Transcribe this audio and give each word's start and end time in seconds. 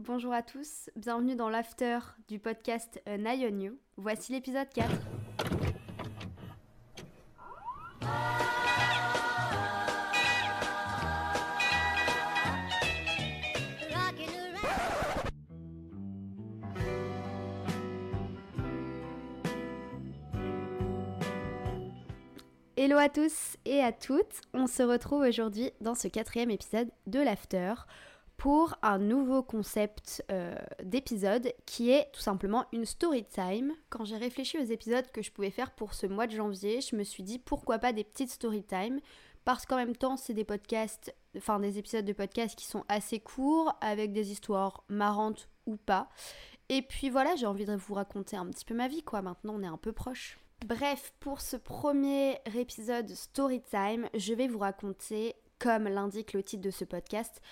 Bonjour 0.00 0.32
à 0.32 0.42
tous, 0.42 0.90
bienvenue 0.96 1.36
dans 1.36 1.48
l'after 1.48 2.00
du 2.26 2.40
podcast 2.40 3.00
An 3.06 3.24
on 3.26 3.60
You. 3.60 3.78
Voici 3.96 4.32
l'épisode 4.32 4.68
4. 4.74 4.90
Hello 22.76 22.98
à 22.98 23.08
tous 23.08 23.56
et 23.64 23.80
à 23.80 23.92
toutes, 23.92 24.40
on 24.52 24.66
se 24.66 24.82
retrouve 24.82 25.22
aujourd'hui 25.22 25.70
dans 25.80 25.94
ce 25.94 26.08
quatrième 26.08 26.50
épisode 26.50 26.90
de 27.06 27.20
l'After 27.20 27.74
pour 28.36 28.74
un 28.82 28.98
nouveau 28.98 29.42
concept 29.42 30.24
euh, 30.30 30.54
d'épisode 30.82 31.52
qui 31.66 31.90
est 31.90 32.10
tout 32.12 32.20
simplement 32.20 32.66
une 32.72 32.84
story 32.84 33.24
time. 33.24 33.72
Quand 33.90 34.04
j'ai 34.04 34.16
réfléchi 34.16 34.58
aux 34.58 34.64
épisodes 34.64 35.10
que 35.12 35.22
je 35.22 35.30
pouvais 35.30 35.50
faire 35.50 35.70
pour 35.70 35.94
ce 35.94 36.06
mois 36.06 36.26
de 36.26 36.32
janvier, 36.32 36.80
je 36.80 36.96
me 36.96 37.04
suis 37.04 37.22
dit 37.22 37.38
pourquoi 37.38 37.78
pas 37.78 37.92
des 37.92 38.04
petites 38.04 38.30
story 38.30 38.62
time 38.62 39.00
parce 39.44 39.66
qu'en 39.66 39.76
même 39.76 39.96
temps 39.96 40.16
c'est 40.16 40.34
des 40.34 40.44
podcasts, 40.44 41.14
enfin 41.36 41.60
des 41.60 41.78
épisodes 41.78 42.04
de 42.04 42.12
podcast 42.12 42.56
qui 42.56 42.66
sont 42.66 42.84
assez 42.88 43.20
courts 43.20 43.76
avec 43.80 44.12
des 44.12 44.32
histoires 44.32 44.84
marrantes 44.88 45.48
ou 45.66 45.76
pas. 45.76 46.08
Et 46.68 46.82
puis 46.82 47.10
voilà, 47.10 47.36
j'ai 47.36 47.46
envie 47.46 47.66
de 47.66 47.74
vous 47.74 47.94
raconter 47.94 48.36
un 48.36 48.46
petit 48.46 48.64
peu 48.64 48.74
ma 48.74 48.88
vie 48.88 49.02
quoi, 49.02 49.22
maintenant 49.22 49.54
on 49.56 49.62
est 49.62 49.66
un 49.66 49.78
peu 49.78 49.92
proche. 49.92 50.38
Bref, 50.66 51.12
pour 51.20 51.42
ce 51.42 51.56
premier 51.56 52.38
épisode 52.54 53.10
Story 53.10 53.60
Time, 53.60 54.08
je 54.14 54.32
vais 54.32 54.48
vous 54.48 54.60
raconter, 54.60 55.34
comme 55.58 55.84
l'indique 55.88 56.32
le 56.32 56.42
titre 56.42 56.62
de 56.62 56.70
ce 56.70 56.86
podcast, 56.86 57.42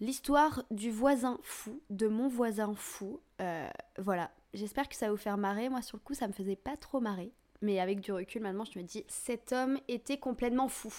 l'histoire 0.00 0.64
du 0.70 0.90
voisin 0.90 1.38
fou, 1.42 1.80
de 1.90 2.08
mon 2.08 2.28
voisin 2.28 2.74
fou. 2.74 3.20
Euh, 3.40 3.68
voilà, 3.98 4.30
j'espère 4.54 4.88
que 4.88 4.96
ça 4.96 5.06
va 5.06 5.12
vous 5.12 5.18
faire 5.18 5.36
marrer. 5.36 5.68
Moi, 5.68 5.82
sur 5.82 5.98
le 5.98 6.02
coup, 6.02 6.14
ça 6.14 6.26
me 6.26 6.32
faisait 6.32 6.56
pas 6.56 6.76
trop 6.76 7.00
marrer. 7.00 7.32
Mais 7.62 7.78
avec 7.78 8.00
du 8.00 8.10
recul, 8.10 8.42
maintenant, 8.42 8.64
je 8.64 8.78
me 8.78 8.84
dis, 8.84 9.04
cet 9.08 9.52
homme 9.52 9.78
était 9.88 10.18
complètement 10.18 10.68
fou. 10.68 10.92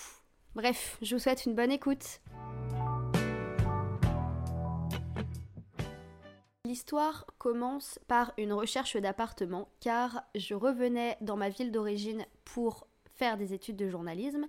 Bref, 0.53 0.98
je 1.02 1.16
vous 1.16 1.20
souhaite 1.20 1.45
une 1.45 1.56
bonne 1.56 1.72
écoute. 1.72 2.22
L'histoire 6.66 7.26
commence 7.38 8.00
par 8.08 8.31
une 8.38 8.54
recherche 8.54 8.95
d'appartement 8.95 9.67
car 9.81 10.23
je 10.36 10.54
revenais 10.54 11.17
dans 11.20 11.36
ma 11.36 11.50
ville 11.50 11.72
d'origine 11.72 12.26
pour 12.45 12.88
faire 13.16 13.36
des 13.36 13.54
études 13.54 13.76
de 13.76 13.89
journalisme 13.89 14.45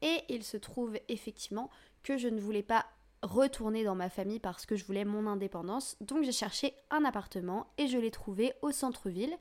et 0.00 0.22
il 0.28 0.42
se 0.42 0.56
trouve 0.56 0.98
effectivement 1.08 1.70
que 2.02 2.16
je 2.16 2.26
ne 2.26 2.40
voulais 2.40 2.64
pas 2.64 2.86
retourner 3.22 3.84
dans 3.84 3.94
ma 3.94 4.08
famille 4.10 4.40
parce 4.40 4.66
que 4.66 4.76
je 4.76 4.84
voulais 4.84 5.04
mon 5.04 5.26
indépendance. 5.26 5.96
Donc 6.00 6.24
j'ai 6.24 6.32
cherché 6.32 6.74
un 6.90 7.04
appartement 7.04 7.66
et 7.78 7.86
je 7.86 7.98
l'ai 7.98 8.10
trouvé 8.10 8.52
au 8.62 8.72
centre-ville. 8.72 9.34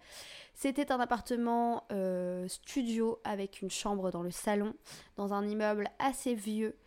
C'était 0.53 0.91
un 0.91 0.99
appartement 0.99 1.85
euh, 1.91 2.47
studio 2.47 3.19
avec 3.23 3.61
une 3.61 3.71
chambre 3.71 4.11
dans 4.11 4.21
le 4.21 4.31
salon, 4.31 4.73
dans 5.15 5.33
un 5.33 5.47
immeuble 5.47 5.87
assez 5.99 6.35
vieux, 6.35 6.77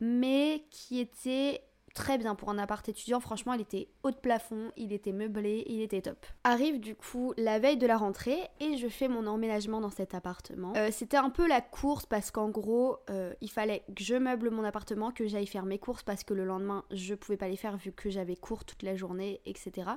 mais 0.00 0.66
qui 0.70 0.98
était 0.98 1.62
très 1.94 2.18
bien 2.18 2.34
pour 2.34 2.50
un 2.50 2.58
appart 2.58 2.88
étudiant. 2.88 3.20
Franchement, 3.20 3.52
il 3.54 3.60
était 3.60 3.88
haut 4.02 4.10
de 4.10 4.16
plafond, 4.16 4.72
il 4.76 4.92
était 4.92 5.12
meublé, 5.12 5.64
il 5.66 5.80
était 5.80 6.02
top. 6.02 6.24
Arrive 6.44 6.80
du 6.80 6.94
coup 6.94 7.32
la 7.36 7.58
veille 7.58 7.76
de 7.76 7.86
la 7.86 7.96
rentrée 7.96 8.38
et 8.60 8.76
je 8.76 8.88
fais 8.88 9.08
mon 9.08 9.26
emménagement 9.26 9.80
dans 9.80 9.90
cet 9.90 10.14
appartement. 10.14 10.72
Euh, 10.76 10.88
c'était 10.92 11.16
un 11.16 11.30
peu 11.30 11.46
la 11.48 11.60
course 11.60 12.06
parce 12.06 12.30
qu'en 12.30 12.48
gros, 12.48 12.98
euh, 13.10 13.32
il 13.40 13.50
fallait 13.50 13.84
que 13.94 14.02
je 14.02 14.14
meuble 14.14 14.50
mon 14.50 14.64
appartement, 14.64 15.10
que 15.10 15.26
j'aille 15.26 15.46
faire 15.46 15.64
mes 15.64 15.78
courses 15.78 16.02
parce 16.02 16.24
que 16.24 16.34
le 16.34 16.44
lendemain, 16.44 16.84
je 16.90 17.14
pouvais 17.14 17.36
pas 17.36 17.48
les 17.48 17.56
faire 17.56 17.76
vu 17.76 17.92
que 17.92 18.10
j'avais 18.10 18.36
cours 18.36 18.64
toute 18.64 18.82
la 18.82 18.96
journée, 18.96 19.40
etc. 19.46 19.90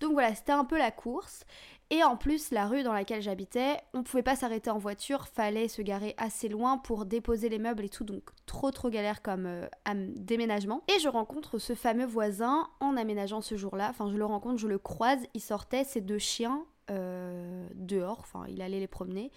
Donc 0.00 0.12
voilà, 0.12 0.34
c'était 0.34 0.52
un 0.52 0.64
peu 0.64 0.78
la 0.78 0.90
course. 0.90 1.44
Et 1.90 2.02
en 2.02 2.16
plus, 2.16 2.50
la 2.50 2.66
rue 2.66 2.82
dans 2.82 2.92
laquelle 2.92 3.22
j'habitais, 3.22 3.76
on 3.94 4.02
pouvait 4.02 4.24
pas 4.24 4.34
s'arrêter 4.34 4.70
en 4.70 4.78
voiture, 4.78 5.28
fallait 5.28 5.68
se 5.68 5.82
garer 5.82 6.16
assez 6.18 6.48
loin 6.48 6.78
pour 6.78 7.06
déposer 7.06 7.48
les 7.48 7.60
meubles 7.60 7.84
et 7.84 7.88
tout, 7.88 8.02
donc 8.02 8.30
trop 8.44 8.72
trop 8.72 8.90
galère 8.90 9.22
comme 9.22 9.46
euh, 9.46 9.68
déménagement. 10.16 10.82
Et 10.88 10.98
je 10.98 11.08
rencontre 11.08 11.58
ce 11.58 11.74
fameux 11.74 12.06
voisin 12.06 12.68
en 12.80 12.96
aménageant 12.96 13.40
ce 13.40 13.56
jour-là, 13.56 13.88
enfin 13.90 14.10
je 14.10 14.16
le 14.16 14.24
rencontre, 14.24 14.58
je 14.58 14.66
le 14.66 14.78
croise, 14.78 15.20
il 15.34 15.40
sortait 15.40 15.84
ses 15.84 16.00
deux 16.00 16.18
chiens 16.18 16.64
euh, 16.90 17.68
dehors, 17.74 18.18
enfin 18.18 18.44
il 18.48 18.62
allait 18.62 18.80
les 18.80 18.88
promener, 18.88 19.30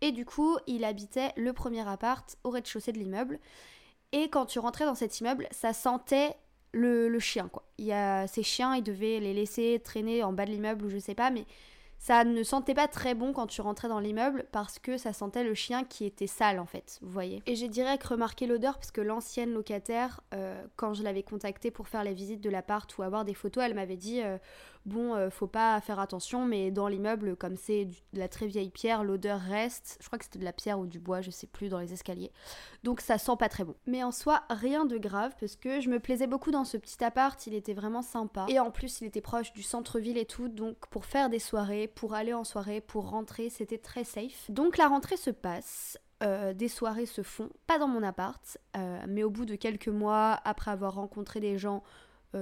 et 0.00 0.12
du 0.12 0.24
coup 0.24 0.56
il 0.68 0.84
habitait 0.84 1.32
le 1.36 1.52
premier 1.52 1.88
appart 1.88 2.36
au 2.44 2.50
rez-de-chaussée 2.50 2.92
de 2.92 2.98
l'immeuble. 2.98 3.40
Et 4.12 4.28
quand 4.28 4.46
tu 4.46 4.60
rentrais 4.60 4.84
dans 4.84 4.94
cet 4.94 5.18
immeuble, 5.18 5.48
ça 5.50 5.72
sentait 5.72 6.36
le, 6.70 7.08
le, 7.08 7.18
chien 7.18 7.48
quoi. 7.48 7.64
Il 7.78 7.86
y 7.86 7.92
a 7.92 8.28
ces 8.28 8.44
chiens, 8.44 8.76
il 8.76 8.84
devait 8.84 9.18
les 9.18 9.34
laisser 9.34 9.80
traîner 9.82 10.22
en 10.22 10.32
bas 10.32 10.44
de 10.44 10.52
l'immeuble 10.52 10.84
ou 10.84 10.88
je 10.88 10.98
sais 10.98 11.16
pas, 11.16 11.30
mais 11.30 11.46
ça 11.98 12.24
ne 12.24 12.42
sentait 12.42 12.74
pas 12.74 12.88
très 12.88 13.14
bon 13.14 13.32
quand 13.32 13.46
tu 13.46 13.60
rentrais 13.60 13.88
dans 13.88 14.00
l'immeuble 14.00 14.46
parce 14.52 14.78
que 14.78 14.96
ça 14.96 15.12
sentait 15.12 15.44
le 15.44 15.54
chien 15.54 15.84
qui 15.84 16.04
était 16.04 16.26
sale 16.26 16.58
en 16.58 16.66
fait, 16.66 16.98
vous 17.02 17.10
voyez. 17.10 17.42
Et 17.46 17.56
j'ai 17.56 17.68
direct 17.68 18.04
remarqué 18.04 18.46
l'odeur 18.46 18.74
parce 18.74 18.90
que 18.90 19.00
l'ancienne 19.00 19.52
locataire, 19.52 20.20
euh, 20.34 20.62
quand 20.76 20.94
je 20.94 21.02
l'avais 21.02 21.22
contactée 21.22 21.70
pour 21.70 21.88
faire 21.88 22.04
la 22.04 22.12
visite 22.12 22.40
de 22.40 22.50
l'appart 22.50 22.96
ou 22.98 23.02
avoir 23.02 23.24
des 23.24 23.34
photos, 23.34 23.64
elle 23.64 23.74
m'avait 23.74 23.96
dit 23.96 24.22
euh, 24.22 24.38
bon, 24.86 25.14
euh, 25.14 25.28
faut 25.28 25.46
pas 25.46 25.80
faire 25.80 25.98
attention, 25.98 26.46
mais 26.46 26.70
dans 26.70 26.88
l'immeuble, 26.88 27.36
comme 27.36 27.56
c'est 27.56 27.84
de 27.84 28.18
la 28.18 28.28
très 28.28 28.46
vieille 28.46 28.70
pierre, 28.70 29.04
l'odeur 29.04 29.40
reste. 29.40 29.98
Je 30.00 30.06
crois 30.06 30.18
que 30.18 30.24
c'était 30.24 30.38
de 30.38 30.44
la 30.44 30.52
pierre 30.52 30.78
ou 30.78 30.86
du 30.86 30.98
bois, 30.98 31.20
je 31.20 31.30
sais 31.30 31.46
plus, 31.46 31.68
dans 31.68 31.78
les 31.78 31.92
escaliers. 31.92 32.32
Donc 32.84 33.00
ça 33.00 33.18
sent 33.18 33.36
pas 33.38 33.48
très 33.48 33.64
bon. 33.64 33.74
Mais 33.86 34.02
en 34.02 34.12
soi, 34.12 34.44
rien 34.48 34.86
de 34.86 34.96
grave 34.96 35.34
parce 35.38 35.56
que 35.56 35.80
je 35.80 35.90
me 35.90 36.00
plaisais 36.00 36.26
beaucoup 36.26 36.50
dans 36.50 36.64
ce 36.64 36.76
petit 36.76 37.02
appart, 37.04 37.46
il 37.46 37.54
était 37.54 37.74
vraiment 37.74 38.02
sympa. 38.02 38.46
Et 38.48 38.58
en 38.58 38.70
plus, 38.70 39.00
il 39.00 39.06
était 39.06 39.20
proche 39.20 39.52
du 39.52 39.62
centre-ville 39.62 40.18
et 40.18 40.26
tout, 40.26 40.48
donc 40.48 40.76
pour 40.90 41.04
faire 41.04 41.28
des 41.28 41.40
soirées, 41.40 41.88
pour 41.88 42.14
aller 42.14 42.32
en 42.32 42.44
soirée, 42.44 42.80
pour 42.80 43.10
rentrer, 43.10 43.50
c'était 43.50 43.78
très 43.78 44.04
safe. 44.04 44.50
Donc 44.50 44.78
la 44.78 44.88
rentrée 44.88 45.16
se 45.16 45.30
passe. 45.30 45.98
Euh, 46.22 46.54
des 46.54 46.68
soirées 46.68 47.04
se 47.04 47.22
font, 47.22 47.50
pas 47.66 47.78
dans 47.78 47.88
mon 47.88 48.02
appart, 48.02 48.56
euh, 48.74 49.04
mais 49.06 49.22
au 49.22 49.28
bout 49.28 49.44
de 49.44 49.54
quelques 49.54 49.88
mois, 49.88 50.40
après 50.44 50.70
avoir 50.70 50.94
rencontré 50.94 51.40
des 51.40 51.58
gens 51.58 51.82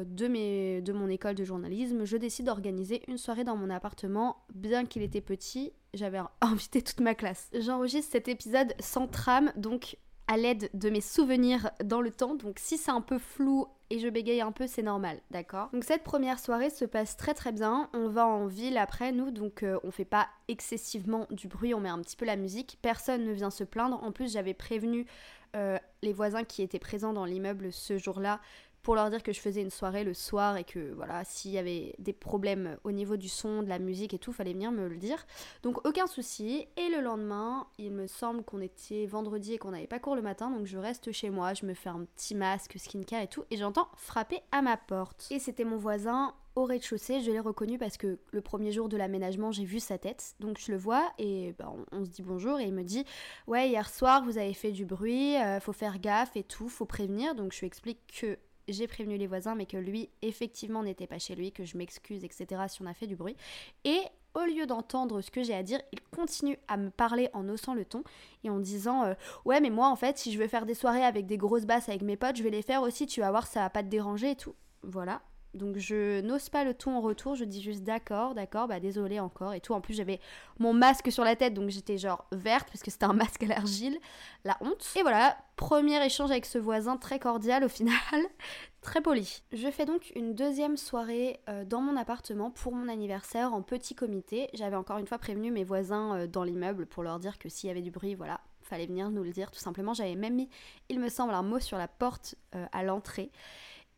de, 0.03 0.27
mes, 0.27 0.81
de 0.83 0.93
mon 0.93 1.09
école 1.09 1.37
de 1.37 1.45
journalisme, 1.45 2.05
je 2.05 2.17
décide 2.17 2.47
d'organiser 2.47 3.03
une 3.07 3.19
soirée 3.19 3.45
dans 3.45 3.57
mon 3.57 3.71
appartement, 3.71 4.39
bien 4.53 4.87
qu'il 4.87 5.03
était 5.03 5.21
petit, 5.21 5.73
j'avais 5.93 6.21
invité 6.41 6.83
toute 6.83 7.01
ma 7.01 7.15
classe. 7.15 7.51
J'enregistre 7.53 8.11
cet 8.11 8.27
épisode 8.29 8.75
sans 8.81 9.07
trame, 9.07 9.53
donc 9.57 9.97
à 10.27 10.37
l'aide 10.37 10.71
de 10.73 10.89
mes 10.91 11.03
souvenirs 11.03 11.71
dans 11.85 12.01
le 12.01 12.11
temps, 12.11 12.35
donc 12.35 12.59
si 12.59 12.79
c'est 12.79 12.91
un 12.91 13.03
peu 13.03 13.19
flou 13.19 13.67
et 13.91 13.99
je 13.99 14.09
bégaye 14.09 14.41
un 14.41 14.53
peu, 14.53 14.67
c'est 14.67 14.83
normal, 14.83 15.21
d'accord? 15.31 15.69
Donc 15.73 15.85
cette 15.85 16.03
première 16.03 16.39
soirée 16.39 16.71
se 16.71 16.85
passe 16.85 17.17
très 17.17 17.35
très 17.35 17.53
bien. 17.53 17.91
On 17.93 18.09
va 18.09 18.27
en 18.27 18.47
ville 18.47 18.79
après 18.79 19.13
nous, 19.13 19.31
donc 19.31 19.63
euh, 19.63 19.79
on 19.85 19.91
fait 19.91 20.07
pas 20.07 20.29
excessivement 20.49 21.27
du 21.31 21.49
bruit, 21.49 21.75
on 21.75 21.81
met 21.81 21.91
un 21.91 22.01
petit 22.01 22.17
peu 22.17 22.25
la 22.25 22.37
musique. 22.37 22.79
Personne 22.81 23.25
ne 23.25 23.33
vient 23.33 23.51
se 23.51 23.65
plaindre. 23.65 24.03
En 24.03 24.11
plus, 24.11 24.33
j'avais 24.33 24.55
prévenu 24.55 25.07
euh, 25.55 25.79
les 26.03 26.13
voisins 26.13 26.45
qui 26.45 26.63
étaient 26.63 26.79
présents 26.79 27.13
dans 27.13 27.27
l'immeuble 27.27 27.73
ce 27.73 27.99
jour-là 27.99 28.41
pour 28.85 28.95
leur 28.95 29.11
dire 29.11 29.23
que 29.23 29.33
je 29.33 29.41
faisais 29.41 29.63
une 29.63 29.71
soirée 29.71 30.05
le 30.05 30.15
soir 30.15 30.57
et 30.59 30.63
que 30.63 30.93
voilà, 30.93 31.25
s'il 31.25 31.51
y 31.51 31.59
avait 31.59 31.95
des 31.99 32.13
problèmes 32.13 32.77
au 32.85 32.93
niveau 32.93 33.17
du 33.17 33.31
son, 33.31 33.63
de 33.63 33.69
la 33.69 33.79
musique 33.79 34.15
et 34.15 34.19
tout, 34.19 34.33
fallait 34.33 34.55
bien 34.55 34.71
me 34.71 34.87
le 34.87 34.97
dire. 34.97 35.27
Donc 35.63 35.85
aucun 35.87 36.07
souci. 36.07 36.69
Et 36.77 36.89
le 36.91 37.01
lendemain, 37.01 37.67
il 37.79 37.93
me 37.93 38.07
semble 38.07 38.45
qu'on 38.45 38.61
était 38.61 39.07
vendredi 39.07 39.55
et 39.55 39.59
qu'on 39.59 39.71
n'avait 39.71 39.87
pas 39.87 39.99
cours 39.99 40.15
le 40.15 40.23
matin, 40.23 40.51
donc 40.51 40.67
je 40.67 40.77
reste 40.77 41.11
chez 41.13 41.31
moi, 41.31 41.55
je 41.55 41.65
me 41.65 41.73
fais 41.73 41.89
un 41.89 42.05
petit 42.05 42.35
masque, 42.35 42.75
skincare 42.79 43.23
et 43.23 43.27
tout, 43.27 43.45
et 43.51 43.57
j'entends 43.57 43.89
frapper 43.97 44.41
à 44.53 44.61
ma 44.61 44.77
porte. 44.77 45.29
Et 45.31 45.39
c'était 45.39 45.65
mon 45.65 45.79
voisin 45.79 46.35
au 46.57 46.65
rez-de-chaussée, 46.65 47.21
je 47.21 47.31
l'ai 47.31 47.41
reconnu 47.41 47.79
parce 47.79 47.97
que 47.97 48.19
le 48.31 48.41
premier 48.41 48.71
jour 48.71 48.89
de 48.89 48.97
l'aménagement, 48.97 49.51
j'ai 49.51 49.65
vu 49.65 49.81
sa 49.81 49.99
tête. 49.99 50.37
Donc 50.39 50.59
je 50.59 50.71
le 50.71 50.79
vois 50.79 51.13
et 51.19 51.55
bah, 51.59 51.73
on, 51.91 52.05
se 52.05 52.11
dit 52.11 52.23
bonjour 52.23 52.61
et 52.61 52.65
il 52.65 52.73
me 52.73 52.85
dit 52.85 53.05
Ouais, 53.47 53.69
hier 53.69 53.89
soir 53.89 54.23
vous 54.25 54.39
avez 54.39 54.55
fait 54.55 54.71
du 54.71 54.85
bruit, 54.85 55.37
euh, 55.37 55.59
faut 55.59 55.73
faire 55.73 55.99
gaffe 55.99 56.37
et 56.37 56.45
tout, 56.45 56.69
faut 56.69 56.85
prévenir. 56.85 57.35
Donc 57.35 57.53
je 57.53 57.61
lui 57.61 57.67
explique 57.67 57.99
que 58.21 58.39
j'ai 58.69 58.87
prévenu 58.87 59.17
les 59.17 59.27
voisins, 59.27 59.55
mais 59.55 59.67
que 59.67 59.77
lui, 59.77 60.11
effectivement, 60.23 60.83
n'était 60.83 61.07
pas 61.07 61.19
chez 61.19 61.35
lui, 61.35 61.53
que 61.53 61.65
je 61.65 61.77
m'excuse, 61.77 62.25
etc., 62.25 62.63
si 62.69 62.83
on 62.83 62.87
a 62.87 62.95
fait 62.95 63.07
du 63.07 63.17
bruit. 63.17 63.37
Et 63.85 64.01
au 64.35 64.45
lieu 64.45 64.67
d'entendre 64.67 65.21
ce 65.21 65.31
que 65.31 65.43
j'ai 65.43 65.55
à 65.55 65.63
dire, 65.63 65.81
il 65.93 66.01
continue 66.15 66.59
à 66.69 66.77
me 66.77 66.91
parler 66.91 67.29
en 67.33 67.49
haussant 67.49 67.75
le 67.75 67.85
ton 67.85 68.03
et 68.43 68.51
en 68.51 68.59
disant 68.59 69.05
euh, 69.05 69.15
Ouais, 69.45 69.61
mais 69.61 69.71
moi, 69.71 69.89
en 69.89 69.97
fait, 69.97 70.19
si 70.19 70.33
je 70.33 70.39
veux 70.39 70.49
faire 70.49 70.67
des 70.67 70.75
soirées 70.75 71.05
avec 71.05 71.27
des 71.27 71.37
grosses 71.37 71.67
basses 71.67 71.89
avec 71.89 72.03
mes 72.03 72.17
potes, 72.17 72.37
je 72.37 72.43
vais 72.43 72.51
les 72.51 72.63
faire 72.63 72.83
aussi, 72.83 73.07
tu 73.07 73.21
vas 73.21 73.31
voir, 73.31 73.47
ça 73.47 73.61
va 73.61 73.71
pas 73.71 73.83
te 73.83 73.89
déranger 73.89 74.33
et 74.33 74.37
tout. 74.37 74.55
Voilà. 74.83 75.23
Donc 75.55 75.79
je 75.79 76.21
n'ose 76.21 76.49
pas 76.49 76.65
le 76.65 76.75
ton 76.75 76.97
en 76.97 77.01
retour, 77.01 77.35
je 77.35 77.45
dis 77.45 77.63
juste 77.63 77.83
d'accord, 77.83 78.35
d'accord, 78.35 78.69
bah 78.69 78.81
désolé 78.81 79.21
encore 79.21 79.55
et 79.55 79.61
tout. 79.61 79.73
En 79.73 79.81
plus 79.81 79.95
j'avais 79.95 80.21
mon 80.59 80.73
masque 80.73 81.11
sur 81.13 81.25
la 81.25 81.37
tête 81.37 81.55
donc 81.55 81.71
j'étais 81.71 81.99
genre 81.99 82.27
verte 82.33 82.69
parce 82.69 82.83
que 82.83 82.91
c'était 82.91 83.05
un 83.05 83.13
masque 83.15 83.43
à 83.43 83.47
l'argile, 83.47 83.99
la 84.45 84.57
honte. 84.61 84.85
Et 84.97 85.03
voilà, 85.03 85.37
premier 85.57 86.05
échange 86.05 86.31
avec 86.31 86.47
ce 86.47 86.59
voisin 86.59 86.97
très 86.97 87.19
cordial 87.19 87.65
au 87.65 87.69
final, 87.69 87.95
très 88.83 89.01
poli. 89.01 89.43
Je 89.53 89.71
fais 89.71 89.87
donc 89.87 90.13
une 90.15 90.35
deuxième 90.35 90.77
soirée 90.77 91.41
euh, 91.49 91.65
dans 91.65 91.81
mon 91.81 91.97
appartement 91.97 92.51
pour 92.51 92.73
mon 92.75 92.89
anniversaire 92.89 93.55
en 93.55 93.63
petit 93.63 93.95
comité. 93.95 94.49
J'avais 94.55 94.77
encore 94.77 94.99
une 94.99 95.07
fois 95.07 95.19
prévenu 95.19 95.51
mes 95.51 95.65
voisins 95.65 96.17
euh, 96.17 96.27
dans 96.27 96.45
l'immeuble 96.45 96.87
pour 96.87 97.03
leur 97.03 97.19
dire 97.19 97.39
que 97.39 97.49
s'il 97.49 97.69
y 97.69 97.71
avait 97.71 97.83
du 97.83 97.91
bruit, 97.91 98.15
voilà, 98.15 98.41
fallait 98.65 98.87
venir 98.87 99.11
nous 99.11 99.23
le 99.23 99.31
dire 99.31 99.51
tout 99.51 99.61
simplement. 99.61 99.95
J'avais 99.95 100.17
même 100.17 100.35
mis, 100.35 100.49
il 100.89 100.99
me 100.99 101.09
semble, 101.09 101.35
un 101.35 101.43
mot 101.43 101.61
sur 101.61 101.79
la 101.79 101.89
porte 101.89 102.35
euh, 102.55 102.67
à 102.73 102.83
l'entrée. 102.83 103.31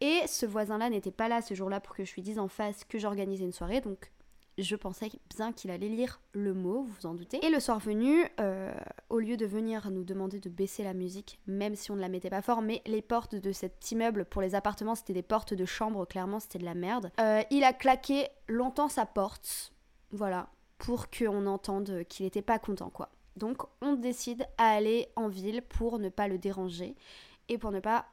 Et 0.01 0.21
ce 0.27 0.47
voisin-là 0.47 0.91
n'était 0.91 1.11
pas 1.11 1.29
là 1.29 1.43
ce 1.43 1.55
jour-là 1.55 1.81
pour 1.81 1.95
que 1.95 2.05
je 2.05 2.15
lui 2.15 2.23
dise 2.23 2.39
en 2.39 2.49
face 2.49 2.85
que 2.85 2.99
j'organisais 2.99 3.45
une 3.45 3.53
soirée, 3.53 3.81
donc 3.81 4.11
je 4.59 4.77
pensais 4.77 5.11
bien 5.37 5.53
qu'il 5.53 5.71
allait 5.71 5.89
lire 5.89 6.21
le 6.33 6.55
mot, 6.55 6.83
vous 6.83 6.93
vous 7.01 7.07
en 7.07 7.15
doutez. 7.15 7.45
Et 7.45 7.51
le 7.51 7.61
soir 7.61 7.79
venu, 7.79 8.25
euh, 8.41 8.75
au 9.11 9.19
lieu 9.19 9.37
de 9.37 9.45
venir 9.47 9.91
nous 9.91 10.05
demander 10.05 10.41
de 10.41 10.49
baisser 10.49 10.83
la 10.83 10.95
musique, 10.95 11.41
même 11.47 11.75
si 11.75 11.91
on 11.91 11.97
ne 11.97 12.01
la 12.01 12.09
mettait 12.09 12.31
pas 12.31 12.43
fort, 12.43 12.63
mais 12.63 12.83
les 12.87 13.03
portes 13.03 13.35
de 13.35 13.53
cet 13.53 13.91
immeuble 13.91 14.25
pour 14.25 14.43
les 14.43 14.55
appartements, 14.55 14.95
c'était 14.95 15.13
des 15.13 15.23
portes 15.23 15.55
de 15.55 15.65
chambre, 15.65 16.07
clairement 16.07 16.41
c'était 16.41 16.59
de 16.59 16.65
la 16.65 16.75
merde. 16.75 17.11
Euh, 17.21 17.43
il 17.51 17.65
a 17.65 17.73
claqué 17.73 18.29
longtemps 18.49 18.89
sa 18.89 19.05
porte, 19.05 19.73
voilà, 20.11 20.49
pour 20.79 21.11
qu'on 21.11 21.47
entende 21.47 22.05
qu'il 22.09 22.25
n'était 22.25 22.43
pas 22.43 22.59
content, 22.59 22.91
quoi. 22.91 23.11
Donc 23.37 23.63
on 23.83 23.95
décide 23.95 24.47
à 24.57 24.69
aller 24.69 25.09
en 25.17 25.29
ville 25.29 25.61
pour 25.61 25.99
ne 25.99 26.09
pas 26.09 26.29
le 26.29 26.39
déranger 26.39 26.97
et 27.49 27.59
pour 27.59 27.71
ne 27.71 27.81
pas 27.81 28.07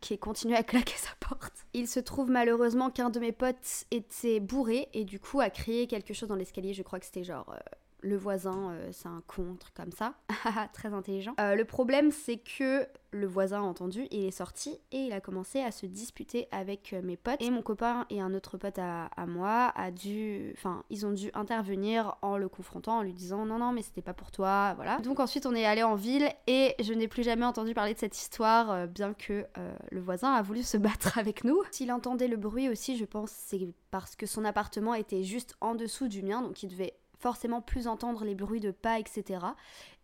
qu'il 0.00 0.18
continue 0.18 0.54
à 0.54 0.62
claquer 0.62 0.96
sa 0.96 1.10
porte. 1.20 1.66
Il 1.74 1.88
se 1.88 2.00
trouve 2.00 2.30
malheureusement 2.30 2.90
qu'un 2.90 3.10
de 3.10 3.20
mes 3.20 3.32
potes 3.32 3.84
était 3.90 4.40
bourré 4.40 4.88
et 4.94 5.04
du 5.04 5.20
coup 5.20 5.40
a 5.40 5.50
crié 5.50 5.86
quelque 5.86 6.14
chose 6.14 6.28
dans 6.28 6.36
l'escalier, 6.36 6.74
je 6.74 6.82
crois 6.82 6.98
que 6.98 7.06
c'était 7.06 7.24
genre... 7.24 7.50
Euh, 7.50 7.58
le 8.00 8.16
voisin, 8.16 8.70
euh, 8.70 8.88
c'est 8.92 9.08
un 9.08 9.22
con, 9.26 9.56
comme 9.74 9.92
ça. 9.92 10.14
Très 10.72 10.92
intelligent. 10.92 11.34
Euh, 11.40 11.54
le 11.54 11.64
problème, 11.64 12.10
c'est 12.10 12.38
que 12.38 12.86
le 13.10 13.26
voisin 13.26 13.60
a 13.60 13.64
entendu, 13.64 14.06
il 14.10 14.26
est 14.26 14.30
sorti 14.30 14.78
et 14.92 14.98
il 14.98 15.12
a 15.12 15.20
commencé 15.20 15.60
à 15.60 15.72
se 15.72 15.86
disputer 15.86 16.46
avec 16.52 16.92
euh, 16.92 17.02
mes 17.02 17.16
potes. 17.16 17.40
Et 17.40 17.50
mon 17.50 17.62
copain 17.62 18.06
et 18.10 18.20
un 18.20 18.34
autre 18.34 18.56
pote 18.56 18.78
à, 18.78 19.08
moi 19.26 19.72
a 19.74 19.90
dû. 19.90 20.52
Enfin, 20.56 20.84
ils 20.90 21.06
ont 21.06 21.12
dû 21.12 21.30
intervenir 21.34 22.16
en 22.22 22.36
le 22.36 22.48
confrontant, 22.48 22.98
en 22.98 23.02
lui 23.02 23.14
disant 23.14 23.46
non, 23.46 23.58
non, 23.58 23.72
mais 23.72 23.82
c'était 23.82 24.02
pas 24.02 24.14
pour 24.14 24.30
toi, 24.30 24.74
voilà. 24.74 24.98
Donc 24.98 25.20
ensuite, 25.20 25.46
on 25.46 25.54
est 25.54 25.64
allé 25.64 25.82
en 25.82 25.94
ville 25.94 26.28
et 26.46 26.74
je 26.80 26.92
n'ai 26.92 27.08
plus 27.08 27.24
jamais 27.24 27.46
entendu 27.46 27.74
parler 27.74 27.94
de 27.94 27.98
cette 27.98 28.16
histoire, 28.16 28.86
bien 28.86 29.14
que 29.14 29.46
le 29.90 30.00
voisin 30.00 30.32
a 30.32 30.42
voulu 30.42 30.62
se 30.62 30.76
battre 30.76 31.18
avec 31.18 31.44
nous. 31.44 31.62
S'il 31.70 31.90
entendait 31.90 32.28
le 32.28 32.36
bruit 32.36 32.68
aussi, 32.68 32.96
je 32.96 33.04
pense, 33.04 33.30
c'est 33.30 33.68
parce 33.90 34.16
que 34.16 34.26
son 34.26 34.44
appartement 34.44 34.94
était 34.94 35.24
juste 35.24 35.56
en 35.60 35.74
dessous 35.74 36.08
du 36.08 36.22
mien, 36.22 36.42
donc 36.42 36.62
il 36.62 36.68
devait 36.68 36.94
forcément 37.18 37.60
plus 37.60 37.86
entendre 37.86 38.24
les 38.24 38.34
bruits 38.34 38.60
de 38.60 38.70
pas, 38.70 38.98
etc. 38.98 39.40